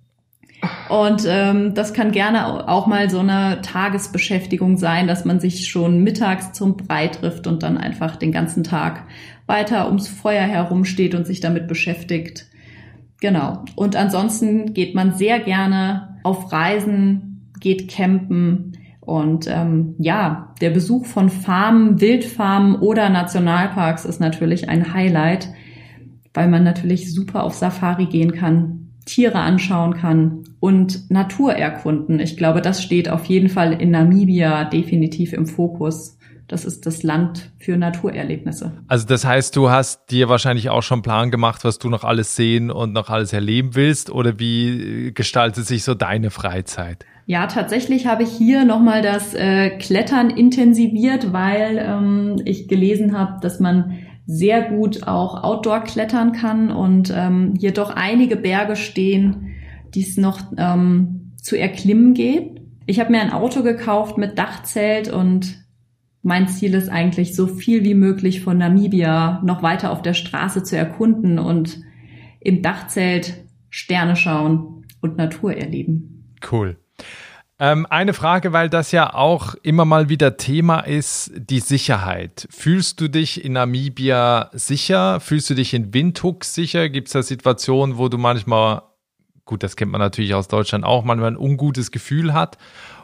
Und 0.89 1.24
ähm, 1.28 1.74
das 1.74 1.93
kann 1.93 2.12
gerne 2.12 2.69
auch 2.69 2.86
mal 2.86 3.10
so 3.10 3.19
eine 3.19 3.62
Tagesbeschäftigung 3.62 4.78
sein, 4.78 5.08
dass 5.08 5.26
man 5.26 5.39
sich 5.39 5.67
schon 5.67 6.04
mittags 6.04 6.52
zum 6.54 6.78
Brei 6.78 7.08
trifft 7.08 7.48
und 7.48 7.63
dann 7.63 7.78
einfach 7.78 8.17
den 8.17 8.32
ganzen 8.32 8.63
Tag 8.63 9.04
weiter 9.48 9.88
ums 9.88 10.08
Feuer 10.08 10.43
herumsteht 10.43 11.15
und 11.15 11.26
sich 11.26 11.39
damit 11.39 11.67
beschäftigt. 11.67 12.45
Genau. 13.19 13.63
Und 13.76 13.95
ansonsten 13.95 14.74
geht 14.74 14.93
man 14.93 15.13
sehr 15.15 15.39
gerne 15.39 16.19
auf 16.24 16.52
Reisen, 16.52 17.52
geht 17.60 17.89
campen. 17.89 18.74
Und 19.00 19.48
ähm, 19.48 19.95
ja, 19.98 20.54
der 20.62 20.69
Besuch 20.69 21.06
von 21.06 21.30
Farmen, 21.30 22.00
Wildfarmen 22.00 22.76
oder 22.76 23.10
Nationalparks 23.10 24.06
ist 24.06 24.19
natürlich 24.19 24.69
ein 24.69 24.93
Highlight, 24.93 25.50
weil 26.34 26.48
man 26.48 26.63
natürlich 26.63 27.13
super 27.13 27.43
auf 27.43 27.56
Safari 27.56 28.06
gehen 28.06 28.34
kann, 28.34 28.89
Tiere 29.06 29.39
anschauen 29.39 29.93
kann 29.95 30.43
und 30.65 31.12
Natur 31.12 31.54
erkunden. 31.54 32.19
Ich 32.19 32.38
glaube, 32.38 32.60
das 32.60 32.82
steht 32.82 33.08
auf 33.08 33.25
jeden 33.25 33.49
Fall 33.49 33.80
in 33.80 33.91
Namibia 33.91 34.63
definitiv 34.65 35.32
im 35.32 35.45
Fokus. 35.45 36.17
Das 36.47 36.65
ist 36.65 36.88
das 36.88 37.04
Land 37.04 37.51
für 37.60 37.78
Naturerlebnisse. 37.78 38.71
Also 38.88 39.06
das 39.06 39.25
heißt, 39.25 39.56
du 39.56 39.69
hast 39.69 40.10
dir 40.10 40.28
wahrscheinlich 40.28 40.71
auch 40.71 40.82
schon 40.82 41.04
Plan 41.04 41.30
gemacht, 41.30 41.63
was 41.63 41.78
du 41.78 41.88
noch 41.88 42.04
alles 42.04 42.36
sehen 42.36 42.71
und 42.71 42.93
noch 42.93 43.12
alles 43.12 43.32
erleben 43.32 43.75
willst 43.75 44.10
oder 44.10 44.39
wie 44.39 45.12
gestaltet 45.13 45.67
sich 45.67 45.84
so 45.84 45.93
deine 45.93 46.32
Freizeit? 46.32 47.06
Ja, 47.28 47.45
tatsächlich 47.45 48.08
habe 48.08 48.23
ich 48.23 48.30
hier 48.30 48.65
nochmal 48.65 49.04
das 49.04 49.36
äh, 49.36 49.69
Klettern 49.69 50.32
intensiviert, 50.32 51.32
weil 51.32 51.78
ähm, 51.78 52.41
ich 52.43 52.67
gelesen 52.67 53.15
habe, 53.15 53.39
dass 53.39 53.60
man 53.60 53.99
sehr 54.25 54.63
gut 54.63 55.08
auch 55.08 55.43
Outdoor 55.43 55.82
klettern 55.82 56.32
kann 56.32 56.71
und 56.71 57.13
ähm, 57.15 57.54
hier 57.60 57.71
doch 57.71 57.91
einige 57.91 58.36
Berge 58.36 58.75
stehen, 58.75 59.44
die 59.95 60.01
es 60.01 60.17
noch 60.17 60.39
ähm, 60.58 61.31
zu 61.41 61.58
erklimmen 61.58 62.13
geht. 62.13 62.62
Ich 62.86 62.99
habe 62.99 63.12
mir 63.12 63.21
ein 63.21 63.31
Auto 63.31 63.63
gekauft 63.63 64.17
mit 64.17 64.38
Dachzelt 64.38 65.10
und 65.12 65.65
mein 66.21 66.47
Ziel 66.47 66.73
ist 66.73 66.89
eigentlich, 66.89 67.36
so 67.36 67.47
viel 67.47 67.84
wie 67.84 67.93
möglich 67.93 68.41
von 68.41 68.58
Namibia 68.58 69.41
noch 69.43 69.62
weiter 69.62 69.91
auf 69.91 70.01
der 70.01 70.13
Straße 70.13 70.63
zu 70.63 70.77
erkunden 70.77 71.39
und 71.39 71.81
im 72.39 72.62
Dachzelt 72.62 73.45
Sterne 73.69 74.15
schauen 74.15 74.86
und 75.01 75.17
Natur 75.17 75.53
erleben. 75.53 76.34
Cool. 76.51 76.77
Ähm, 77.58 77.86
eine 77.89 78.13
Frage, 78.13 78.51
weil 78.51 78.69
das 78.69 78.91
ja 78.91 79.13
auch 79.13 79.55
immer 79.63 79.86
mal 79.86 80.10
wieder 80.10 80.36
Thema 80.36 80.79
ist, 80.79 81.31
die 81.36 81.62
Sicherheit. 81.62 82.47
Fühlst 82.49 82.99
du 82.99 83.08
dich 83.08 83.45
in 83.45 83.53
Namibia 83.53 84.49
sicher? 84.51 85.21
Fühlst 85.21 85.49
du 85.49 85.53
dich 85.53 85.73
in 85.73 85.93
Windhoek 85.93 86.43
sicher? 86.43 86.89
Gibt 86.89 87.08
es 87.08 87.13
da 87.13 87.23
Situationen, 87.23 87.97
wo 87.97 88.10
du 88.10 88.17
manchmal, 88.17 88.81
gut, 89.45 89.63
das 89.63 89.75
kennt 89.75 89.91
man 89.91 90.01
natürlich 90.01 90.34
aus 90.34 90.47
Deutschland 90.47 90.84
auch, 90.84 91.03
manchmal 91.03 91.31
ein 91.31 91.38
ungutes 91.38 91.91
Gefühl 91.91 92.34
hat? 92.34 92.58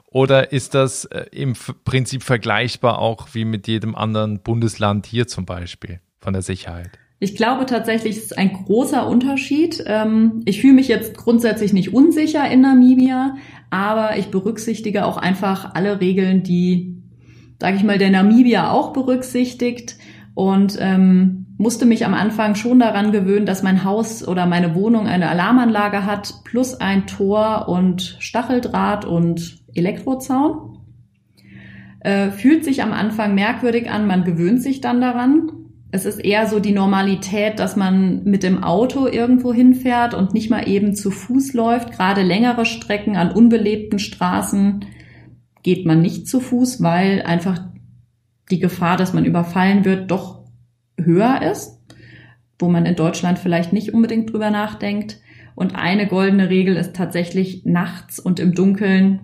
Oder 0.07 0.51
ist 0.51 0.73
das 0.73 1.05
äh, 1.05 1.25
im 1.31 1.53
Prinzip 1.85 2.23
vergleichbar 2.23 2.99
auch 2.99 3.29
wie 3.33 3.45
mit 3.45 3.67
jedem 3.67 3.95
anderen 3.95 4.41
Bundesland 4.41 5.05
hier 5.05 5.27
zum 5.27 5.45
Beispiel 5.45 6.01
von 6.19 6.33
der 6.33 6.41
Sicherheit? 6.41 6.91
Ich 7.19 7.35
glaube 7.35 7.65
tatsächlich, 7.67 8.17
es 8.17 8.23
ist 8.23 8.37
ein 8.37 8.51
großer 8.51 9.07
Unterschied. 9.07 9.81
Ähm, 9.85 10.41
ich 10.45 10.59
fühle 10.59 10.73
mich 10.73 10.87
jetzt 10.87 11.15
grundsätzlich 11.15 11.71
nicht 11.71 11.93
unsicher 11.93 12.49
in 12.49 12.61
Namibia, 12.61 13.35
aber 13.69 14.17
ich 14.17 14.27
berücksichtige 14.27 15.05
auch 15.05 15.17
einfach 15.17 15.75
alle 15.75 16.01
Regeln, 16.01 16.43
die, 16.43 16.97
sage 17.59 17.77
ich 17.77 17.83
mal, 17.83 17.99
der 17.99 18.09
Namibia 18.09 18.71
auch 18.71 18.91
berücksichtigt 18.91 19.97
und 20.33 20.77
ähm, 20.81 21.40
musste 21.61 21.85
mich 21.85 22.05
am 22.05 22.13
Anfang 22.13 22.55
schon 22.55 22.79
daran 22.79 23.11
gewöhnen, 23.11 23.45
dass 23.45 23.63
mein 23.63 23.83
Haus 23.83 24.27
oder 24.27 24.45
meine 24.45 24.75
Wohnung 24.75 25.07
eine 25.07 25.29
Alarmanlage 25.29 26.05
hat, 26.05 26.43
plus 26.43 26.75
ein 26.75 27.07
Tor 27.07 27.67
und 27.69 28.17
Stacheldraht 28.19 29.05
und 29.05 29.59
Elektrozaun. 29.73 30.79
Äh, 31.99 32.31
fühlt 32.31 32.65
sich 32.65 32.81
am 32.81 32.93
Anfang 32.93 33.35
merkwürdig 33.35 33.89
an, 33.89 34.07
man 34.07 34.23
gewöhnt 34.23 34.61
sich 34.61 34.81
dann 34.81 35.01
daran 35.01 35.51
es 35.91 36.05
ist 36.05 36.19
eher 36.19 36.47
so 36.47 36.59
die 36.59 36.71
Normalität, 36.71 37.59
dass 37.59 37.75
man 37.75 38.23
mit 38.23 38.43
dem 38.43 38.63
Auto 38.63 39.07
irgendwo 39.07 39.53
hinfährt 39.53 40.13
und 40.13 40.33
nicht 40.33 40.49
mal 40.49 40.67
eben 40.67 40.95
zu 40.95 41.11
Fuß 41.11 41.53
läuft. 41.53 41.91
Gerade 41.91 42.21
längere 42.21 42.65
Strecken 42.65 43.17
an 43.17 43.31
unbelebten 43.31 43.99
Straßen 43.99 44.85
geht 45.63 45.85
man 45.85 46.01
nicht 46.01 46.27
zu 46.27 46.39
Fuß, 46.39 46.81
weil 46.81 47.23
einfach 47.23 47.59
die 48.49 48.59
Gefahr, 48.59 48.95
dass 48.95 49.13
man 49.13 49.25
überfallen 49.25 49.83
wird, 49.83 50.09
doch 50.09 50.40
höher 51.05 51.41
ist, 51.41 51.79
wo 52.59 52.69
man 52.69 52.85
in 52.85 52.95
Deutschland 52.95 53.39
vielleicht 53.39 53.73
nicht 53.73 53.93
unbedingt 53.93 54.31
drüber 54.31 54.49
nachdenkt. 54.49 55.19
Und 55.55 55.75
eine 55.75 56.07
goldene 56.07 56.49
Regel 56.49 56.75
ist 56.75 56.95
tatsächlich 56.95 57.65
nachts 57.65 58.19
und 58.19 58.39
im 58.39 58.53
Dunkeln 58.53 59.19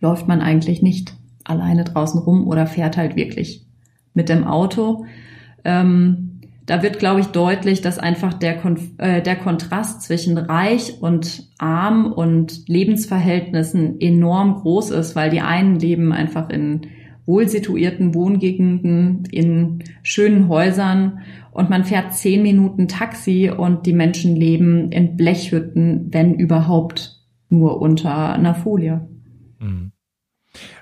läuft 0.00 0.26
man 0.26 0.40
eigentlich 0.40 0.82
nicht 0.82 1.14
alleine 1.44 1.84
draußen 1.84 2.20
rum 2.20 2.46
oder 2.46 2.66
fährt 2.66 2.96
halt 2.96 3.16
wirklich 3.16 3.66
mit 4.14 4.28
dem 4.28 4.44
Auto. 4.44 5.04
Ähm, 5.64 6.40
da 6.66 6.82
wird, 6.82 6.98
glaube 6.98 7.20
ich, 7.20 7.26
deutlich, 7.26 7.80
dass 7.80 7.98
einfach 7.98 8.34
der, 8.34 8.56
Kon 8.56 8.78
äh, 8.98 9.20
der 9.20 9.36
Kontrast 9.36 10.02
zwischen 10.02 10.38
reich 10.38 11.02
und 11.02 11.48
arm 11.58 12.12
und 12.12 12.68
Lebensverhältnissen 12.68 14.00
enorm 14.00 14.54
groß 14.54 14.90
ist, 14.90 15.16
weil 15.16 15.30
die 15.30 15.40
einen 15.40 15.78
leben 15.78 16.12
einfach 16.12 16.50
in 16.50 16.82
wohlsituierten 17.26 18.14
Wohngegenden, 18.14 19.24
in 19.30 19.84
schönen 20.02 20.48
Häusern 20.48 21.20
und 21.52 21.70
man 21.70 21.84
fährt 21.84 22.14
zehn 22.14 22.42
Minuten 22.42 22.88
Taxi 22.88 23.50
und 23.50 23.86
die 23.86 23.92
Menschen 23.92 24.34
leben 24.34 24.90
in 24.90 25.16
Blechhütten, 25.16 26.08
wenn 26.10 26.34
überhaupt 26.34 27.20
nur 27.48 27.80
unter 27.80 28.32
einer 28.32 28.54
Folie. 28.54 29.08
Mhm. 29.60 29.91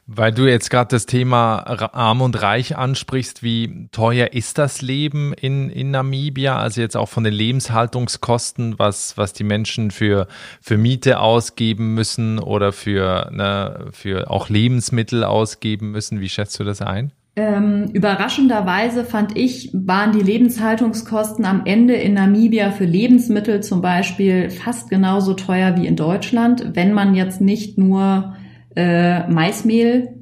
Weil 0.07 0.33
du 0.33 0.47
jetzt 0.47 0.71
gerade 0.71 0.89
das 0.89 1.07
Thema 1.07 1.59
Arm 1.93 2.21
und 2.21 2.41
Reich 2.43 2.77
ansprichst, 2.77 3.43
wie 3.43 3.89
teuer 3.93 4.33
ist 4.33 4.59
das 4.59 4.83
Leben 4.83 5.33
in, 5.33 5.71
in 5.71 5.93
Namibia? 5.93 6.59
Also 6.59 6.81
jetzt 6.81 6.97
auch 6.97 7.09
von 7.09 7.23
den 7.23 7.35
Lebenshaltungskosten, 7.35 8.79
was, 8.79 9.17
was 9.17 9.33
die 9.33 9.45
Menschen 9.45 9.91
für, 9.91 10.27
für 10.61 10.77
Miete 10.77 11.21
ausgeben 11.21 11.95
müssen 11.95 12.39
oder 12.41 12.73
für, 12.73 13.31
ne, 13.33 13.87
für 13.93 14.31
auch 14.31 14.49
Lebensmittel 14.49 15.23
ausgeben 15.23 15.93
müssen. 15.93 16.21
Wie 16.21 16.29
schätzt 16.29 16.59
du 16.59 16.65
das 16.65 16.83
ein? 16.83 17.13
Ähm, 17.37 17.91
überraschenderweise 17.93 19.05
fand 19.05 19.39
ich, 19.39 19.71
waren 19.73 20.11
die 20.11 20.23
Lebenshaltungskosten 20.23 21.45
am 21.45 21.63
Ende 21.65 21.95
in 21.95 22.15
Namibia 22.15 22.73
für 22.73 22.85
Lebensmittel 22.85 23.63
zum 23.63 23.81
Beispiel 23.81 24.51
fast 24.51 24.91
genauso 24.91 25.35
teuer 25.35 25.77
wie 25.77 25.87
in 25.87 25.95
Deutschland, 25.95 26.73
wenn 26.75 26.93
man 26.93 27.15
jetzt 27.15 27.41
nicht 27.41 27.79
nur 27.79 28.35
äh, 28.77 29.29
Maismehl 29.29 30.15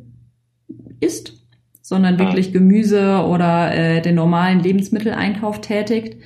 isst, 1.01 1.47
sondern 1.83 2.17
ah. 2.17 2.19
wirklich 2.19 2.53
Gemüse 2.53 3.25
oder 3.25 3.75
äh, 3.75 4.03
den 4.03 4.15
normalen 4.15 4.61
Lebensmitteleinkauf 4.61 5.61
tätigt. 5.61 6.17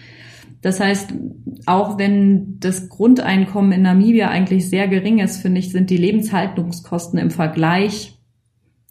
Das 0.61 0.79
heißt, 0.79 1.13
auch 1.67 1.99
wenn 1.99 2.61
das 2.61 2.89
Grundeinkommen 2.89 3.73
in 3.73 3.83
Namibia 3.83 4.29
eigentlich 4.29 4.69
sehr 4.69 4.89
gering 4.89 5.19
ist, 5.19 5.43
finde 5.43 5.59
ich, 5.59 5.73
sind 5.73 5.91
die 5.91 5.97
Lebenshaltungskosten 5.97 7.19
im 7.19 7.31
Vergleich 7.31 8.19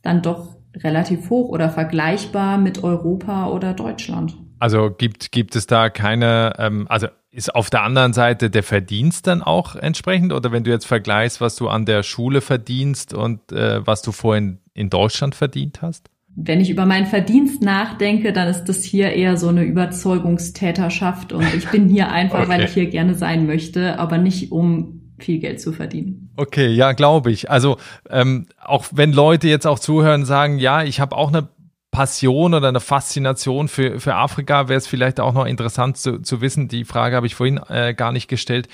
dann 0.01 0.21
doch 0.21 0.57
relativ 0.75 1.29
hoch 1.29 1.49
oder 1.49 1.69
vergleichbar 1.69 2.57
mit 2.57 2.83
Europa 2.83 3.47
oder 3.47 3.73
Deutschland. 3.73 4.37
Also 4.59 4.91
gibt, 4.91 5.31
gibt 5.31 5.55
es 5.55 5.65
da 5.65 5.89
keine, 5.89 6.53
ähm, 6.59 6.85
also 6.89 7.07
ist 7.31 7.55
auf 7.55 7.69
der 7.69 7.83
anderen 7.83 8.13
Seite 8.13 8.49
der 8.49 8.63
Verdienst 8.63 9.25
dann 9.27 9.41
auch 9.41 9.75
entsprechend? 9.75 10.33
Oder 10.33 10.51
wenn 10.51 10.63
du 10.63 10.71
jetzt 10.71 10.85
vergleichst, 10.85 11.39
was 11.39 11.55
du 11.55 11.69
an 11.69 11.85
der 11.85 12.03
Schule 12.03 12.41
verdienst 12.41 13.13
und 13.13 13.51
äh, 13.51 13.85
was 13.85 14.01
du 14.01 14.11
vorhin 14.11 14.59
in 14.73 14.89
Deutschland 14.89 15.33
verdient 15.33 15.81
hast? 15.81 16.09
Wenn 16.35 16.61
ich 16.61 16.69
über 16.69 16.85
meinen 16.85 17.07
Verdienst 17.07 17.61
nachdenke, 17.61 18.31
dann 18.31 18.47
ist 18.47 18.65
das 18.65 18.83
hier 18.83 19.11
eher 19.11 19.35
so 19.35 19.49
eine 19.49 19.63
Überzeugungstäterschaft 19.63 21.33
und 21.33 21.45
ich 21.53 21.67
bin 21.69 21.89
hier 21.89 22.09
einfach, 22.09 22.41
okay. 22.41 22.49
weil 22.49 22.63
ich 22.63 22.73
hier 22.73 22.89
gerne 22.89 23.15
sein 23.15 23.45
möchte, 23.47 23.99
aber 23.99 24.17
nicht 24.17 24.51
um 24.51 25.01
viel 25.19 25.39
Geld 25.39 25.59
zu 25.59 25.73
verdienen. 25.73 26.29
Okay, 26.37 26.69
ja, 26.69 26.93
glaube 26.93 27.31
ich. 27.31 27.51
Also 27.51 27.77
ähm, 28.09 28.47
auch 28.63 28.85
wenn 28.91 29.11
Leute 29.11 29.47
jetzt 29.49 29.67
auch 29.67 29.79
zuhören, 29.79 30.25
sagen, 30.25 30.57
ja, 30.57 30.83
ich 30.83 30.99
habe 30.99 31.17
auch 31.17 31.29
eine 31.29 31.49
Passion 31.91 32.53
oder 32.53 32.69
eine 32.69 32.79
Faszination 32.79 33.67
für, 33.67 33.99
für 33.99 34.15
Afrika 34.15 34.69
wäre 34.69 34.77
es 34.77 34.87
vielleicht 34.87 35.19
auch 35.19 35.33
noch 35.33 35.45
interessant 35.45 35.97
zu, 35.97 36.21
zu 36.21 36.41
wissen. 36.41 36.69
Die 36.69 36.85
Frage 36.85 37.17
habe 37.17 37.27
ich 37.27 37.35
vorhin 37.35 37.59
äh, 37.69 37.93
gar 37.93 38.13
nicht 38.13 38.29
gestellt. 38.29 38.69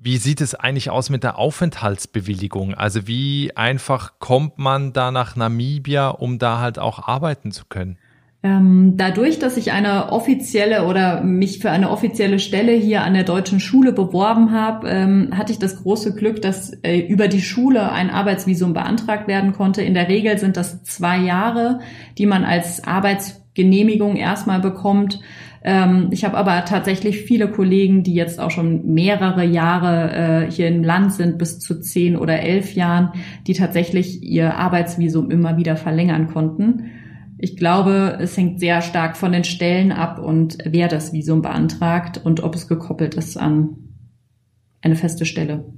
Wie 0.00 0.16
sieht 0.16 0.40
es 0.40 0.54
eigentlich 0.54 0.90
aus 0.90 1.10
mit 1.10 1.24
der 1.24 1.36
Aufenthaltsbewilligung? 1.36 2.74
Also 2.74 3.08
wie 3.08 3.56
einfach 3.56 4.20
kommt 4.20 4.56
man 4.56 4.92
da 4.92 5.10
nach 5.10 5.34
Namibia, 5.34 6.08
um 6.08 6.38
da 6.38 6.60
halt 6.60 6.78
auch 6.78 7.08
arbeiten 7.08 7.50
zu 7.50 7.64
können? 7.64 7.98
Ähm, 8.40 8.94
dadurch, 8.96 9.40
dass 9.40 9.56
ich 9.56 9.72
eine 9.72 10.12
offizielle 10.12 10.86
oder 10.86 11.22
mich 11.22 11.58
für 11.58 11.70
eine 11.70 11.90
offizielle 11.90 12.38
Stelle 12.38 12.72
hier 12.72 13.02
an 13.02 13.14
der 13.14 13.24
deutschen 13.24 13.58
Schule 13.58 13.92
beworben 13.92 14.52
habe, 14.52 14.88
ähm, 14.88 15.30
hatte 15.32 15.50
ich 15.50 15.58
das 15.58 15.82
große 15.82 16.14
Glück, 16.14 16.40
dass 16.40 16.72
äh, 16.84 17.00
über 17.00 17.26
die 17.26 17.40
Schule 17.40 17.90
ein 17.90 18.10
Arbeitsvisum 18.10 18.74
beantragt 18.74 19.26
werden 19.26 19.54
konnte. 19.54 19.82
In 19.82 19.94
der 19.94 20.08
Regel 20.08 20.38
sind 20.38 20.56
das 20.56 20.84
zwei 20.84 21.18
Jahre, 21.18 21.80
die 22.16 22.26
man 22.26 22.44
als 22.44 22.86
Arbeitsgenehmigung 22.86 24.14
erstmal 24.14 24.60
bekommt. 24.60 25.18
Ähm, 25.64 26.10
ich 26.12 26.24
habe 26.24 26.36
aber 26.36 26.64
tatsächlich 26.64 27.22
viele 27.22 27.50
Kollegen, 27.50 28.04
die 28.04 28.14
jetzt 28.14 28.38
auch 28.38 28.52
schon 28.52 28.94
mehrere 28.94 29.44
Jahre 29.44 30.46
äh, 30.46 30.50
hier 30.52 30.68
im 30.68 30.84
Land 30.84 31.12
sind, 31.12 31.38
bis 31.38 31.58
zu 31.58 31.80
zehn 31.80 32.16
oder 32.16 32.38
elf 32.38 32.74
Jahren, 32.74 33.10
die 33.48 33.54
tatsächlich 33.54 34.22
ihr 34.22 34.54
Arbeitsvisum 34.54 35.32
immer 35.32 35.56
wieder 35.56 35.74
verlängern 35.74 36.28
konnten. 36.28 36.92
Ich 37.38 37.56
glaube, 37.56 38.18
es 38.20 38.36
hängt 38.36 38.58
sehr 38.58 38.82
stark 38.82 39.16
von 39.16 39.32
den 39.32 39.44
Stellen 39.44 39.92
ab 39.92 40.18
und 40.18 40.58
wer 40.64 40.88
das 40.88 41.12
Visum 41.12 41.40
beantragt 41.40 42.20
und 42.22 42.42
ob 42.42 42.54
es 42.54 42.66
gekoppelt 42.66 43.14
ist 43.14 43.36
an 43.36 43.76
eine 44.82 44.96
feste 44.96 45.24
Stelle. 45.24 45.72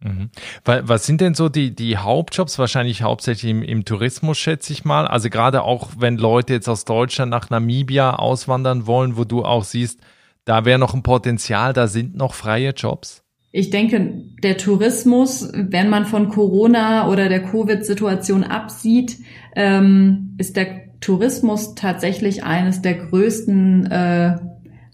Mhm. 0.00 0.30
Was 0.64 1.06
sind 1.06 1.20
denn 1.20 1.34
so 1.34 1.48
die, 1.48 1.74
die 1.74 1.96
Hauptjobs? 1.96 2.58
Wahrscheinlich 2.58 3.02
hauptsächlich 3.02 3.50
im, 3.50 3.62
im 3.62 3.84
Tourismus, 3.84 4.36
schätze 4.36 4.72
ich 4.72 4.84
mal. 4.84 5.06
Also 5.06 5.30
gerade 5.30 5.62
auch, 5.62 5.90
wenn 5.98 6.16
Leute 6.16 6.52
jetzt 6.52 6.68
aus 6.68 6.84
Deutschland 6.84 7.30
nach 7.30 7.50
Namibia 7.50 8.16
auswandern 8.16 8.86
wollen, 8.86 9.16
wo 9.16 9.24
du 9.24 9.44
auch 9.44 9.64
siehst, 9.64 10.00
da 10.44 10.64
wäre 10.64 10.78
noch 10.78 10.94
ein 10.94 11.02
Potenzial, 11.02 11.72
da 11.72 11.86
sind 11.86 12.16
noch 12.16 12.34
freie 12.34 12.70
Jobs. 12.70 13.22
Ich 13.52 13.70
denke, 13.70 14.22
der 14.42 14.58
Tourismus, 14.58 15.50
wenn 15.54 15.88
man 15.88 16.04
von 16.04 16.28
Corona 16.28 17.08
oder 17.08 17.28
der 17.28 17.42
Covid-Situation 17.42 18.44
absieht, 18.44 19.18
ähm, 19.54 20.34
ist 20.36 20.56
der 20.56 20.85
Tourismus 21.00 21.74
tatsächlich 21.74 22.44
eines 22.44 22.82
der 22.82 22.94
größten 22.94 23.86
äh, 23.86 24.36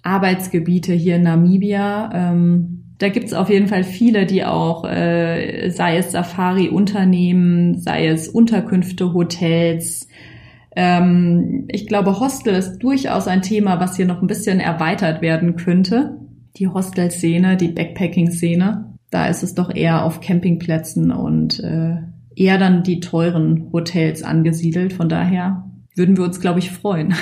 Arbeitsgebiete 0.02 0.92
hier 0.92 1.16
in 1.16 1.22
Namibia. 1.22 2.10
Ähm, 2.12 2.82
da 2.98 3.08
gibt's 3.08 3.32
auf 3.32 3.50
jeden 3.50 3.66
Fall 3.66 3.84
viele, 3.84 4.26
die 4.26 4.44
auch, 4.44 4.84
äh, 4.84 5.70
sei 5.70 5.96
es 5.96 6.12
Safari-Unternehmen, 6.12 7.78
sei 7.78 8.06
es 8.06 8.28
Unterkünfte, 8.28 9.12
Hotels. 9.12 10.08
Ähm, 10.76 11.64
ich 11.68 11.86
glaube, 11.86 12.20
Hostel 12.20 12.54
ist 12.54 12.78
durchaus 12.78 13.26
ein 13.26 13.42
Thema, 13.42 13.80
was 13.80 13.96
hier 13.96 14.06
noch 14.06 14.22
ein 14.22 14.28
bisschen 14.28 14.60
erweitert 14.60 15.20
werden 15.20 15.56
könnte. 15.56 16.16
Die 16.56 16.68
Hostel-Szene, 16.68 17.56
die 17.56 17.68
Backpacking-Szene. 17.68 18.94
Da 19.10 19.26
ist 19.26 19.42
es 19.42 19.54
doch 19.54 19.74
eher 19.74 20.04
auf 20.04 20.20
Campingplätzen 20.20 21.10
und 21.10 21.60
äh, 21.60 21.96
eher 22.34 22.58
dann 22.58 22.82
die 22.82 23.00
teuren 23.00 23.68
Hotels 23.72 24.22
angesiedelt. 24.22 24.92
Von 24.92 25.08
daher 25.08 25.64
würden 25.94 26.16
wir 26.16 26.24
uns, 26.24 26.40
glaube 26.40 26.58
ich, 26.58 26.70
freuen. 26.70 27.14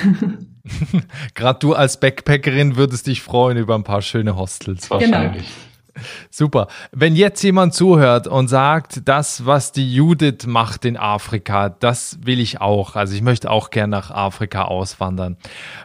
Gerade 1.33 1.59
du 1.59 1.73
als 1.73 1.99
Backpackerin 1.99 2.75
würdest 2.75 3.07
dich 3.07 3.21
freuen 3.21 3.57
über 3.57 3.75
ein 3.75 3.83
paar 3.83 4.01
schöne 4.01 4.35
Hostels. 4.35 4.89
Wahrscheinlich. 4.89 5.43
Genau. 5.43 5.70
Super. 6.29 6.67
Wenn 6.91 7.15
jetzt 7.15 7.41
jemand 7.43 7.73
zuhört 7.73 8.27
und 8.27 8.47
sagt, 8.47 9.01
das, 9.05 9.45
was 9.45 9.71
die 9.71 9.93
Judith 9.93 10.45
macht 10.45 10.85
in 10.85 10.97
Afrika, 10.97 11.69
das 11.69 12.19
will 12.23 12.39
ich 12.39 12.61
auch. 12.61 12.95
Also 12.95 13.15
ich 13.15 13.21
möchte 13.21 13.49
auch 13.49 13.69
gern 13.69 13.89
nach 13.89 14.11
Afrika 14.11 14.63
auswandern. 14.63 15.37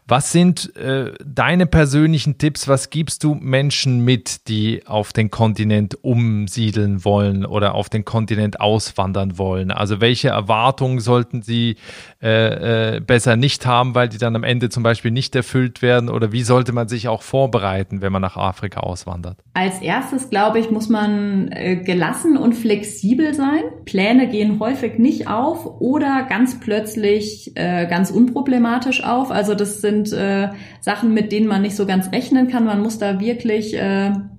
Was 0.06 0.32
sind 0.32 0.74
äh, 0.76 1.12
deine 1.24 1.66
persönlichen 1.66 2.38
Tipps? 2.38 2.68
Was 2.68 2.90
gibst 2.90 3.24
du 3.24 3.34
Menschen 3.34 4.04
mit, 4.04 4.48
die 4.48 4.86
auf 4.86 5.12
den 5.12 5.30
Kontinent 5.30 6.02
umsiedeln 6.02 7.04
wollen 7.04 7.44
oder 7.44 7.74
auf 7.74 7.88
den 7.88 8.04
Kontinent 8.04 8.60
auswandern 8.60 9.38
wollen? 9.38 9.70
Also 9.70 10.00
welche 10.00 10.28
Erwartungen 10.28 11.00
sollten 11.00 11.42
sie 11.42 11.76
äh, 12.22 12.96
äh, 12.96 13.00
besser 13.00 13.36
nicht 13.36 13.66
haben, 13.66 13.94
weil 13.94 14.08
die 14.08 14.18
dann 14.18 14.36
am 14.36 14.44
Ende 14.44 14.68
zum 14.68 14.82
Beispiel 14.82 15.10
nicht 15.10 15.34
erfüllt 15.34 15.82
werden? 15.82 16.08
Oder 16.08 16.32
wie 16.32 16.42
sollte 16.42 16.72
man 16.72 16.88
sich 16.88 17.08
auch 17.08 17.22
vorbereiten, 17.22 18.00
wenn 18.00 18.12
man 18.12 18.22
nach 18.22 18.36
Afrika 18.36 18.80
auswandert? 18.80 19.38
Als 19.54 19.80
erstes, 19.80 19.95
glaube 20.30 20.58
ich, 20.58 20.70
muss 20.70 20.88
man 20.88 21.48
äh, 21.52 21.76
gelassen 21.76 22.36
und 22.36 22.54
flexibel 22.54 23.34
sein. 23.34 23.62
Pläne 23.84 24.28
gehen 24.28 24.60
häufig 24.60 24.98
nicht 24.98 25.28
auf 25.28 25.80
oder 25.80 26.26
ganz 26.28 26.60
plötzlich 26.60 27.52
äh, 27.56 27.86
ganz 27.86 28.10
unproblematisch 28.10 29.04
auf. 29.04 29.30
Also 29.30 29.54
das 29.54 29.80
sind 29.80 30.12
äh, 30.12 30.50
Sachen, 30.80 31.14
mit 31.14 31.32
denen 31.32 31.46
man 31.46 31.62
nicht 31.62 31.76
so 31.76 31.86
ganz 31.86 32.12
rechnen 32.12 32.48
kann. 32.48 32.64
Man 32.64 32.82
muss 32.82 32.98
da 32.98 33.20
wirklich 33.20 33.76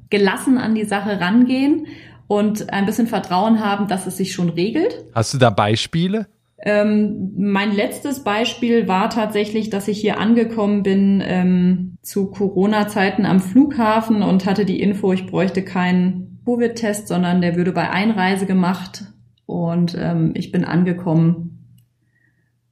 gelassen 0.09 0.57
an 0.57 0.75
die 0.75 0.85
Sache 0.85 1.19
rangehen 1.19 1.87
und 2.27 2.71
ein 2.71 2.85
bisschen 2.85 3.07
Vertrauen 3.07 3.63
haben, 3.63 3.87
dass 3.87 4.05
es 4.05 4.17
sich 4.17 4.33
schon 4.33 4.49
regelt. 4.49 5.05
Hast 5.13 5.33
du 5.33 5.37
da 5.37 5.49
Beispiele? 5.49 6.27
Ähm, 6.59 7.33
mein 7.37 7.75
letztes 7.75 8.23
Beispiel 8.23 8.87
war 8.87 9.09
tatsächlich, 9.09 9.69
dass 9.69 9.87
ich 9.87 9.99
hier 9.99 10.19
angekommen 10.19 10.81
bin 10.83 11.21
ähm, 11.23 11.97
zu 12.01 12.31
Corona-Zeiten 12.31 13.25
am 13.25 13.39
Flughafen 13.39 14.23
und 14.23 14.45
hatte 14.45 14.65
die 14.65 14.79
Info, 14.79 15.13
ich 15.13 15.27
bräuchte 15.27 15.63
keinen 15.63 16.39
Covid-Test, 16.45 17.07
sondern 17.07 17.41
der 17.41 17.55
würde 17.55 17.73
bei 17.73 17.89
Einreise 17.89 18.45
gemacht. 18.45 19.05
Und 19.45 19.95
ähm, 19.99 20.31
ich 20.35 20.51
bin 20.51 20.65
angekommen 20.65 21.57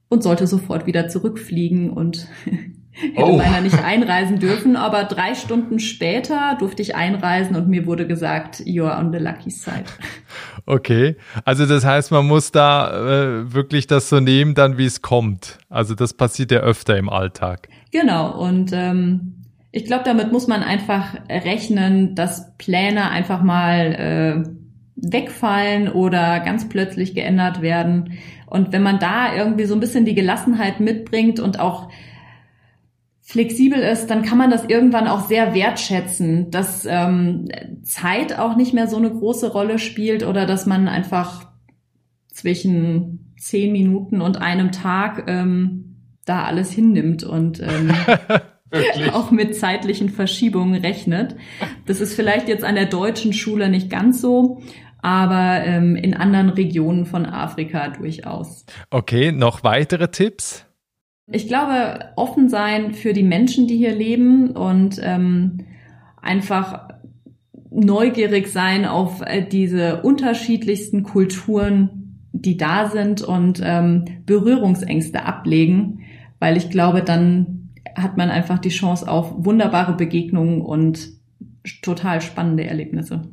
und 0.09 0.23
sollte 0.23 0.47
sofort 0.47 0.87
wieder 0.87 1.07
zurückfliegen 1.07 1.89
und 1.89 2.27
hätte 2.95 3.31
oh. 3.31 3.37
beinahe 3.37 3.61
nicht 3.61 3.83
einreisen 3.83 4.39
dürfen, 4.39 4.75
aber 4.75 5.03
drei 5.03 5.35
Stunden 5.35 5.79
später 5.79 6.55
durfte 6.59 6.81
ich 6.81 6.95
einreisen 6.95 7.55
und 7.55 7.67
mir 7.67 7.85
wurde 7.85 8.07
gesagt, 8.07 8.61
you're 8.61 8.97
on 8.97 9.11
the 9.11 9.19
lucky 9.19 9.51
side. 9.51 9.85
Okay, 10.65 11.15
also 11.43 11.67
das 11.67 11.85
heißt, 11.85 12.11
man 12.11 12.25
muss 12.25 12.51
da 12.51 12.89
äh, 12.89 13.53
wirklich 13.53 13.85
das 13.85 14.09
so 14.09 14.19
nehmen, 14.19 14.55
dann 14.55 14.79
wie 14.79 14.85
es 14.85 15.03
kommt. 15.03 15.59
Also 15.69 15.93
das 15.93 16.13
passiert 16.13 16.51
ja 16.51 16.61
öfter 16.61 16.97
im 16.97 17.07
Alltag. 17.07 17.69
Genau, 17.91 18.35
und 18.35 18.71
ähm, 18.73 19.35
ich 19.71 19.85
glaube, 19.85 20.05
damit 20.05 20.31
muss 20.31 20.47
man 20.47 20.63
einfach 20.63 21.15
rechnen, 21.29 22.15
dass 22.15 22.57
Pläne 22.57 23.11
einfach 23.11 23.43
mal 23.43 24.43
äh, 24.45 24.49
wegfallen 24.95 25.89
oder 25.89 26.39
ganz 26.39 26.69
plötzlich 26.69 27.13
geändert 27.13 27.61
werden. 27.61 28.13
Und 28.47 28.71
wenn 28.71 28.83
man 28.83 28.99
da 28.99 29.35
irgendwie 29.35 29.65
so 29.65 29.73
ein 29.73 29.79
bisschen 29.79 30.05
die 30.05 30.15
Gelassenheit 30.15 30.79
mitbringt 30.79 31.39
und 31.39 31.59
auch 31.59 31.89
flexibel 33.27 33.79
ist, 33.79 34.07
dann 34.07 34.21
kann 34.21 34.37
man 34.37 34.51
das 34.51 34.65
irgendwann 34.65 35.07
auch 35.07 35.27
sehr 35.27 35.55
wertschätzen, 35.55 36.51
dass 36.51 36.85
ähm, 36.87 37.47
Zeit 37.81 38.37
auch 38.37 38.55
nicht 38.55 38.73
mehr 38.73 38.87
so 38.87 38.97
eine 38.97 39.09
große 39.09 39.51
Rolle 39.51 39.79
spielt 39.79 40.23
oder 40.23 40.45
dass 40.45 40.67
man 40.67 40.87
einfach 40.87 41.47
zwischen 42.31 43.33
zehn 43.39 43.71
Minuten 43.71 44.21
und 44.21 44.37
einem 44.37 44.71
Tag 44.71 45.23
ähm, 45.27 45.95
da 46.25 46.43
alles 46.43 46.71
hinnimmt 46.71 47.23
und 47.23 47.61
ähm, 47.61 47.91
auch 49.13 49.31
mit 49.31 49.55
zeitlichen 49.55 50.09
Verschiebungen 50.09 50.79
rechnet. 50.79 51.35
Das 51.87 52.01
ist 52.01 52.13
vielleicht 52.13 52.47
jetzt 52.47 52.63
an 52.63 52.75
der 52.75 52.85
deutschen 52.85 53.33
Schule 53.33 53.69
nicht 53.69 53.89
ganz 53.89 54.21
so, 54.21 54.61
aber 55.01 55.63
ähm, 55.65 55.95
in 55.95 56.13
anderen 56.13 56.49
Regionen 56.49 57.07
von 57.07 57.25
Afrika 57.25 57.87
durchaus. 57.89 58.65
Okay, 58.91 59.31
noch 59.31 59.63
weitere 59.63 60.09
Tipps? 60.09 60.64
Ich 61.27 61.47
glaube, 61.47 62.11
offen 62.15 62.49
sein 62.49 62.93
für 62.93 63.13
die 63.13 63.23
Menschen, 63.23 63.67
die 63.67 63.77
hier 63.77 63.95
leben 63.95 64.51
und 64.51 64.99
ähm, 65.01 65.65
einfach 66.21 66.89
neugierig 67.71 68.47
sein 68.47 68.85
auf 68.85 69.21
äh, 69.21 69.45
diese 69.47 70.01
unterschiedlichsten 70.01 71.03
Kulturen, 71.03 72.19
die 72.31 72.57
da 72.57 72.89
sind 72.89 73.21
und 73.21 73.61
ähm, 73.63 74.05
Berührungsängste 74.25 75.25
ablegen, 75.25 76.01
weil 76.39 76.57
ich 76.57 76.69
glaube, 76.69 77.01
dann 77.01 77.71
hat 77.95 78.17
man 78.17 78.29
einfach 78.29 78.59
die 78.59 78.69
Chance 78.69 79.09
auf 79.09 79.33
wunderbare 79.37 79.95
Begegnungen 79.95 80.61
und 80.61 81.09
total 81.81 82.21
spannende 82.21 82.65
Erlebnisse. 82.65 83.23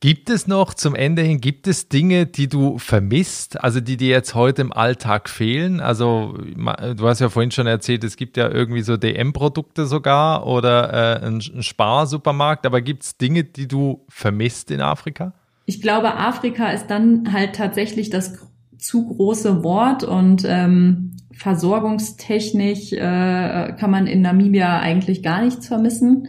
Gibt 0.00 0.30
es 0.30 0.46
noch 0.46 0.74
zum 0.74 0.94
Ende 0.94 1.22
hin, 1.22 1.40
gibt 1.40 1.66
es 1.66 1.88
Dinge, 1.88 2.26
die 2.26 2.48
du 2.48 2.78
vermisst, 2.78 3.62
also 3.62 3.80
die 3.80 3.96
dir 3.96 4.08
jetzt 4.08 4.34
heute 4.34 4.62
im 4.62 4.72
Alltag 4.72 5.28
fehlen? 5.28 5.80
Also 5.80 6.36
du 6.36 7.08
hast 7.08 7.20
ja 7.20 7.28
vorhin 7.28 7.50
schon 7.50 7.66
erzählt, 7.66 8.04
es 8.04 8.16
gibt 8.16 8.36
ja 8.36 8.50
irgendwie 8.50 8.82
so 8.82 8.96
DM-Produkte 8.96 9.86
sogar 9.86 10.46
oder 10.46 11.22
äh, 11.22 11.26
einen 11.26 11.40
Sparsupermarkt, 11.40 12.66
aber 12.66 12.80
gibt 12.80 13.02
es 13.02 13.16
Dinge, 13.16 13.44
die 13.44 13.68
du 13.68 14.04
vermisst 14.08 14.70
in 14.70 14.80
Afrika? 14.80 15.32
Ich 15.66 15.80
glaube, 15.80 16.16
Afrika 16.16 16.70
ist 16.70 16.88
dann 16.88 17.32
halt 17.32 17.54
tatsächlich 17.54 18.10
das 18.10 18.38
zu 18.78 19.06
große 19.06 19.62
Wort 19.62 20.02
und 20.02 20.44
ähm, 20.44 21.12
versorgungstechnisch 21.32 22.92
äh, 22.92 23.72
kann 23.78 23.90
man 23.90 24.06
in 24.06 24.22
Namibia 24.22 24.80
eigentlich 24.80 25.22
gar 25.22 25.42
nichts 25.42 25.68
vermissen. 25.68 26.28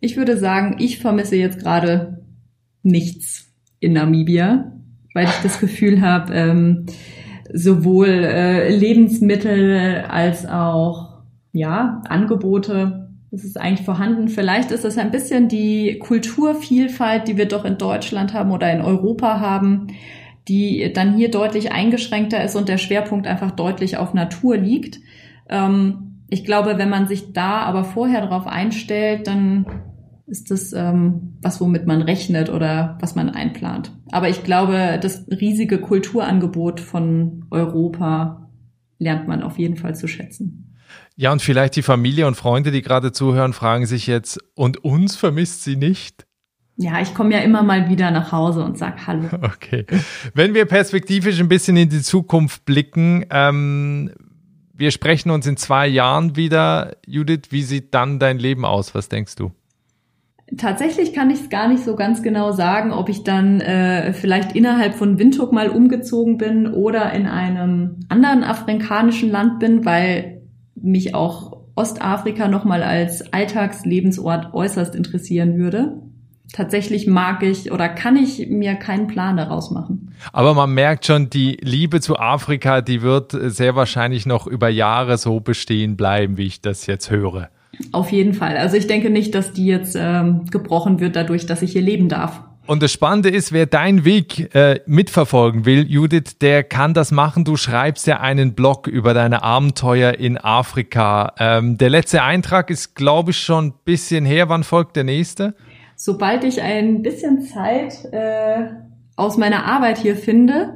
Ich 0.00 0.16
würde 0.16 0.36
sagen, 0.36 0.76
ich 0.78 0.98
vermisse 0.98 1.36
jetzt 1.36 1.60
gerade 1.60 2.15
nichts 2.86 3.52
in 3.80 3.92
Namibia, 3.92 4.72
weil 5.12 5.26
ich 5.26 5.42
das 5.42 5.60
Gefühl 5.60 6.00
habe, 6.00 6.32
ähm, 6.34 6.86
sowohl 7.52 8.08
äh, 8.08 8.74
Lebensmittel 8.74 10.04
als 10.08 10.46
auch 10.46 11.18
ja 11.52 12.02
Angebote, 12.08 13.10
das 13.30 13.44
ist 13.44 13.60
eigentlich 13.60 13.84
vorhanden. 13.84 14.28
Vielleicht 14.28 14.70
ist 14.70 14.84
es 14.84 14.98
ein 14.98 15.10
bisschen 15.10 15.48
die 15.48 15.98
Kulturvielfalt, 15.98 17.28
die 17.28 17.36
wir 17.36 17.46
doch 17.46 17.64
in 17.64 17.78
Deutschland 17.78 18.32
haben 18.32 18.50
oder 18.52 18.72
in 18.72 18.80
Europa 18.80 19.40
haben, 19.40 19.88
die 20.48 20.92
dann 20.92 21.16
hier 21.16 21.30
deutlich 21.30 21.72
eingeschränkter 21.72 22.42
ist 22.42 22.54
und 22.56 22.68
der 22.68 22.78
Schwerpunkt 22.78 23.26
einfach 23.26 23.50
deutlich 23.50 23.96
auf 23.96 24.14
Natur 24.14 24.56
liegt. 24.56 25.00
Ähm, 25.48 26.22
ich 26.28 26.44
glaube, 26.44 26.78
wenn 26.78 26.90
man 26.90 27.06
sich 27.06 27.32
da 27.32 27.60
aber 27.60 27.84
vorher 27.84 28.20
darauf 28.20 28.46
einstellt, 28.46 29.26
dann 29.26 29.66
ist 30.26 30.50
das 30.50 30.72
ähm, 30.72 31.36
was, 31.40 31.60
womit 31.60 31.86
man 31.86 32.02
rechnet 32.02 32.50
oder 32.50 32.98
was 33.00 33.14
man 33.14 33.30
einplant. 33.30 33.92
Aber 34.10 34.28
ich 34.28 34.42
glaube, 34.42 34.98
das 35.00 35.26
riesige 35.28 35.80
Kulturangebot 35.80 36.80
von 36.80 37.46
Europa 37.50 38.50
lernt 38.98 39.28
man 39.28 39.42
auf 39.42 39.58
jeden 39.58 39.76
Fall 39.76 39.94
zu 39.94 40.08
schätzen. 40.08 40.74
Ja, 41.14 41.32
und 41.32 41.42
vielleicht 41.42 41.76
die 41.76 41.82
Familie 41.82 42.26
und 42.26 42.36
Freunde, 42.36 42.70
die 42.70 42.82
gerade 42.82 43.12
zuhören, 43.12 43.52
fragen 43.52 43.86
sich 43.86 44.06
jetzt, 44.06 44.38
und 44.54 44.84
uns 44.84 45.16
vermisst 45.16 45.62
sie 45.62 45.76
nicht? 45.76 46.26
Ja, 46.76 47.00
ich 47.00 47.14
komme 47.14 47.32
ja 47.32 47.40
immer 47.40 47.62
mal 47.62 47.88
wieder 47.88 48.10
nach 48.10 48.32
Hause 48.32 48.62
und 48.62 48.76
sag 48.76 49.06
Hallo. 49.06 49.28
Okay. 49.42 49.86
Wenn 50.34 50.52
wir 50.54 50.66
perspektivisch 50.66 51.40
ein 51.40 51.48
bisschen 51.48 51.76
in 51.76 51.88
die 51.88 52.02
Zukunft 52.02 52.66
blicken, 52.66 53.24
ähm, 53.30 54.10
wir 54.74 54.90
sprechen 54.90 55.30
uns 55.30 55.46
in 55.46 55.56
zwei 55.56 55.86
Jahren 55.86 56.36
wieder. 56.36 56.96
Judith, 57.06 57.48
wie 57.50 57.62
sieht 57.62 57.94
dann 57.94 58.18
dein 58.18 58.38
Leben 58.38 58.66
aus? 58.66 58.94
Was 58.94 59.08
denkst 59.08 59.36
du? 59.36 59.52
Tatsächlich 60.56 61.12
kann 61.12 61.30
ich 61.30 61.40
es 61.40 61.50
gar 61.50 61.68
nicht 61.68 61.82
so 61.82 61.96
ganz 61.96 62.22
genau 62.22 62.52
sagen, 62.52 62.92
ob 62.92 63.08
ich 63.08 63.24
dann 63.24 63.60
äh, 63.60 64.12
vielleicht 64.12 64.52
innerhalb 64.52 64.94
von 64.94 65.18
Windhoek 65.18 65.52
mal 65.52 65.68
umgezogen 65.68 66.38
bin 66.38 66.68
oder 66.68 67.12
in 67.12 67.26
einem 67.26 68.00
anderen 68.08 68.44
afrikanischen 68.44 69.30
Land 69.30 69.58
bin, 69.58 69.84
weil 69.84 70.42
mich 70.76 71.16
auch 71.16 71.56
Ostafrika 71.74 72.46
nochmal 72.46 72.84
als 72.84 73.32
Alltagslebensort 73.32 74.54
äußerst 74.54 74.94
interessieren 74.94 75.58
würde. 75.58 76.00
Tatsächlich 76.52 77.08
mag 77.08 77.42
ich 77.42 77.72
oder 77.72 77.88
kann 77.88 78.16
ich 78.16 78.48
mir 78.48 78.76
keinen 78.76 79.08
Plan 79.08 79.36
daraus 79.36 79.72
machen. 79.72 80.14
Aber 80.32 80.54
man 80.54 80.72
merkt 80.72 81.06
schon, 81.06 81.28
die 81.28 81.58
Liebe 81.60 82.00
zu 82.00 82.16
Afrika, 82.18 82.82
die 82.82 83.02
wird 83.02 83.32
sehr 83.32 83.74
wahrscheinlich 83.74 84.26
noch 84.26 84.46
über 84.46 84.68
Jahre 84.68 85.18
so 85.18 85.40
bestehen 85.40 85.96
bleiben, 85.96 86.38
wie 86.38 86.46
ich 86.46 86.60
das 86.60 86.86
jetzt 86.86 87.10
höre. 87.10 87.50
Auf 87.92 88.10
jeden 88.10 88.34
Fall. 88.34 88.56
Also 88.56 88.76
ich 88.76 88.86
denke 88.86 89.10
nicht, 89.10 89.34
dass 89.34 89.52
die 89.52 89.66
jetzt 89.66 89.96
ähm, 89.98 90.44
gebrochen 90.50 91.00
wird 91.00 91.16
dadurch, 91.16 91.46
dass 91.46 91.62
ich 91.62 91.72
hier 91.72 91.82
leben 91.82 92.08
darf. 92.08 92.42
Und 92.66 92.82
das 92.82 92.92
Spannende 92.92 93.28
ist, 93.28 93.52
wer 93.52 93.66
deinen 93.66 94.04
Weg 94.04 94.52
äh, 94.54 94.80
mitverfolgen 94.86 95.66
will, 95.66 95.86
Judith, 95.88 96.38
der 96.40 96.64
kann 96.64 96.94
das 96.94 97.12
machen. 97.12 97.44
Du 97.44 97.56
schreibst 97.56 98.08
ja 98.08 98.18
einen 98.18 98.54
Blog 98.54 98.88
über 98.88 99.14
deine 99.14 99.44
Abenteuer 99.44 100.14
in 100.14 100.36
Afrika. 100.36 101.32
Ähm, 101.38 101.78
der 101.78 101.90
letzte 101.90 102.24
Eintrag 102.24 102.70
ist, 102.70 102.96
glaube 102.96 103.30
ich, 103.30 103.38
schon 103.38 103.66
ein 103.66 103.74
bisschen 103.84 104.24
her. 104.24 104.48
Wann 104.48 104.64
folgt 104.64 104.96
der 104.96 105.04
nächste? 105.04 105.54
Sobald 105.94 106.42
ich 106.42 106.60
ein 106.60 107.02
bisschen 107.02 107.42
Zeit 107.42 108.04
äh, 108.12 108.66
aus 109.14 109.36
meiner 109.36 109.64
Arbeit 109.64 109.98
hier 109.98 110.16
finde, 110.16 110.74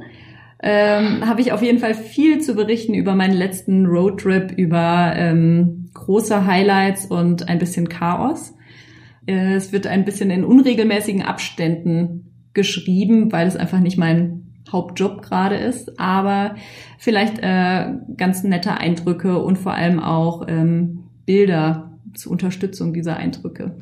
ähm, 0.61 1.27
habe 1.27 1.41
ich 1.41 1.51
auf 1.51 1.61
jeden 1.61 1.79
Fall 1.79 1.93
viel 1.93 2.39
zu 2.39 2.55
berichten 2.55 2.93
über 2.93 3.15
meinen 3.15 3.33
letzten 3.33 3.85
Roadtrip, 3.85 4.51
über 4.51 5.13
ähm, 5.15 5.89
große 5.93 6.45
Highlights 6.45 7.05
und 7.05 7.49
ein 7.49 7.59
bisschen 7.59 7.89
Chaos. 7.89 8.53
Äh, 9.25 9.55
es 9.55 9.71
wird 9.71 9.87
ein 9.87 10.05
bisschen 10.05 10.29
in 10.29 10.43
unregelmäßigen 10.43 11.23
Abständen 11.23 12.31
geschrieben, 12.53 13.31
weil 13.31 13.47
es 13.47 13.55
einfach 13.55 13.79
nicht 13.79 13.97
mein 13.97 14.43
Hauptjob 14.71 15.21
gerade 15.21 15.55
ist, 15.55 15.99
aber 15.99 16.55
vielleicht 16.97 17.39
äh, 17.39 17.93
ganz 18.15 18.43
nette 18.43 18.77
Eindrücke 18.77 19.41
und 19.41 19.57
vor 19.57 19.73
allem 19.73 19.99
auch 19.99 20.45
ähm, 20.47 21.05
Bilder 21.25 21.90
zur 22.15 22.31
Unterstützung 22.31 22.93
dieser 22.93 23.17
Eindrücke. 23.17 23.75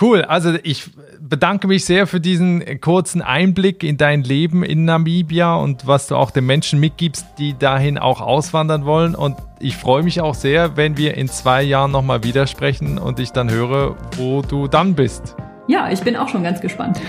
Cool, 0.00 0.22
also 0.22 0.54
ich 0.62 0.90
bedanke 1.20 1.66
mich 1.66 1.84
sehr 1.84 2.06
für 2.06 2.20
diesen 2.20 2.80
kurzen 2.80 3.22
Einblick 3.22 3.82
in 3.82 3.96
dein 3.96 4.22
Leben 4.22 4.62
in 4.62 4.84
Namibia 4.84 5.54
und 5.54 5.86
was 5.86 6.06
du 6.06 6.16
auch 6.16 6.30
den 6.30 6.46
Menschen 6.46 6.80
mitgibst, 6.80 7.26
die 7.38 7.56
dahin 7.58 7.98
auch 7.98 8.20
auswandern 8.20 8.84
wollen. 8.84 9.14
Und 9.14 9.36
ich 9.60 9.76
freue 9.76 10.02
mich 10.02 10.20
auch 10.20 10.34
sehr, 10.34 10.76
wenn 10.76 10.96
wir 10.96 11.16
in 11.16 11.28
zwei 11.28 11.62
Jahren 11.62 11.90
nochmal 11.90 12.24
widersprechen 12.24 12.98
und 12.98 13.20
ich 13.20 13.30
dann 13.30 13.50
höre, 13.50 13.96
wo 14.16 14.42
du 14.42 14.68
dann 14.68 14.94
bist. 14.94 15.36
Ja, 15.68 15.90
ich 15.90 16.00
bin 16.00 16.16
auch 16.16 16.28
schon 16.28 16.42
ganz 16.42 16.60
gespannt. 16.60 17.00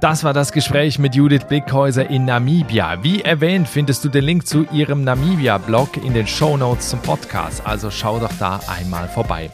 Das 0.00 0.22
war 0.22 0.32
das 0.32 0.52
Gespräch 0.52 1.00
mit 1.00 1.16
Judith 1.16 1.46
Blickhäuser 1.48 2.08
in 2.08 2.24
Namibia. 2.24 3.02
Wie 3.02 3.22
erwähnt, 3.22 3.66
findest 3.66 4.04
du 4.04 4.08
den 4.08 4.22
Link 4.22 4.46
zu 4.46 4.64
ihrem 4.70 5.02
Namibia-Blog 5.02 5.96
in 6.04 6.14
den 6.14 6.28
Show 6.28 6.56
Notes 6.56 6.90
zum 6.90 7.00
Podcast, 7.00 7.66
also 7.66 7.90
schau 7.90 8.20
doch 8.20 8.32
da 8.38 8.60
einmal 8.68 9.08
vorbei. 9.08 9.50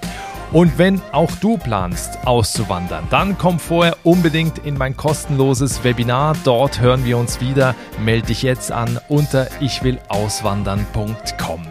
Und 0.54 0.78
wenn 0.78 1.02
auch 1.10 1.32
du 1.40 1.58
planst, 1.58 2.26
auszuwandern, 2.26 3.08
dann 3.10 3.36
komm 3.36 3.58
vorher 3.58 3.96
unbedingt 4.04 4.58
in 4.58 4.78
mein 4.78 4.96
kostenloses 4.96 5.82
Webinar. 5.82 6.36
Dort 6.44 6.80
hören 6.80 7.04
wir 7.04 7.18
uns 7.18 7.40
wieder. 7.40 7.74
Melde 7.98 8.28
dich 8.28 8.42
jetzt 8.42 8.70
an 8.70 9.00
unter 9.08 9.48
ichwillauswandern.com. 9.60 11.62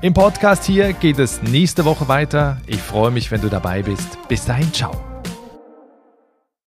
Im 0.00 0.14
Podcast 0.14 0.64
hier 0.64 0.94
geht 0.94 1.18
es 1.18 1.42
nächste 1.42 1.84
Woche 1.84 2.08
weiter. 2.08 2.56
Ich 2.66 2.80
freue 2.80 3.10
mich, 3.10 3.30
wenn 3.30 3.42
du 3.42 3.50
dabei 3.50 3.82
bist. 3.82 4.16
Bis 4.28 4.46
dahin, 4.46 4.72
ciao. 4.72 5.07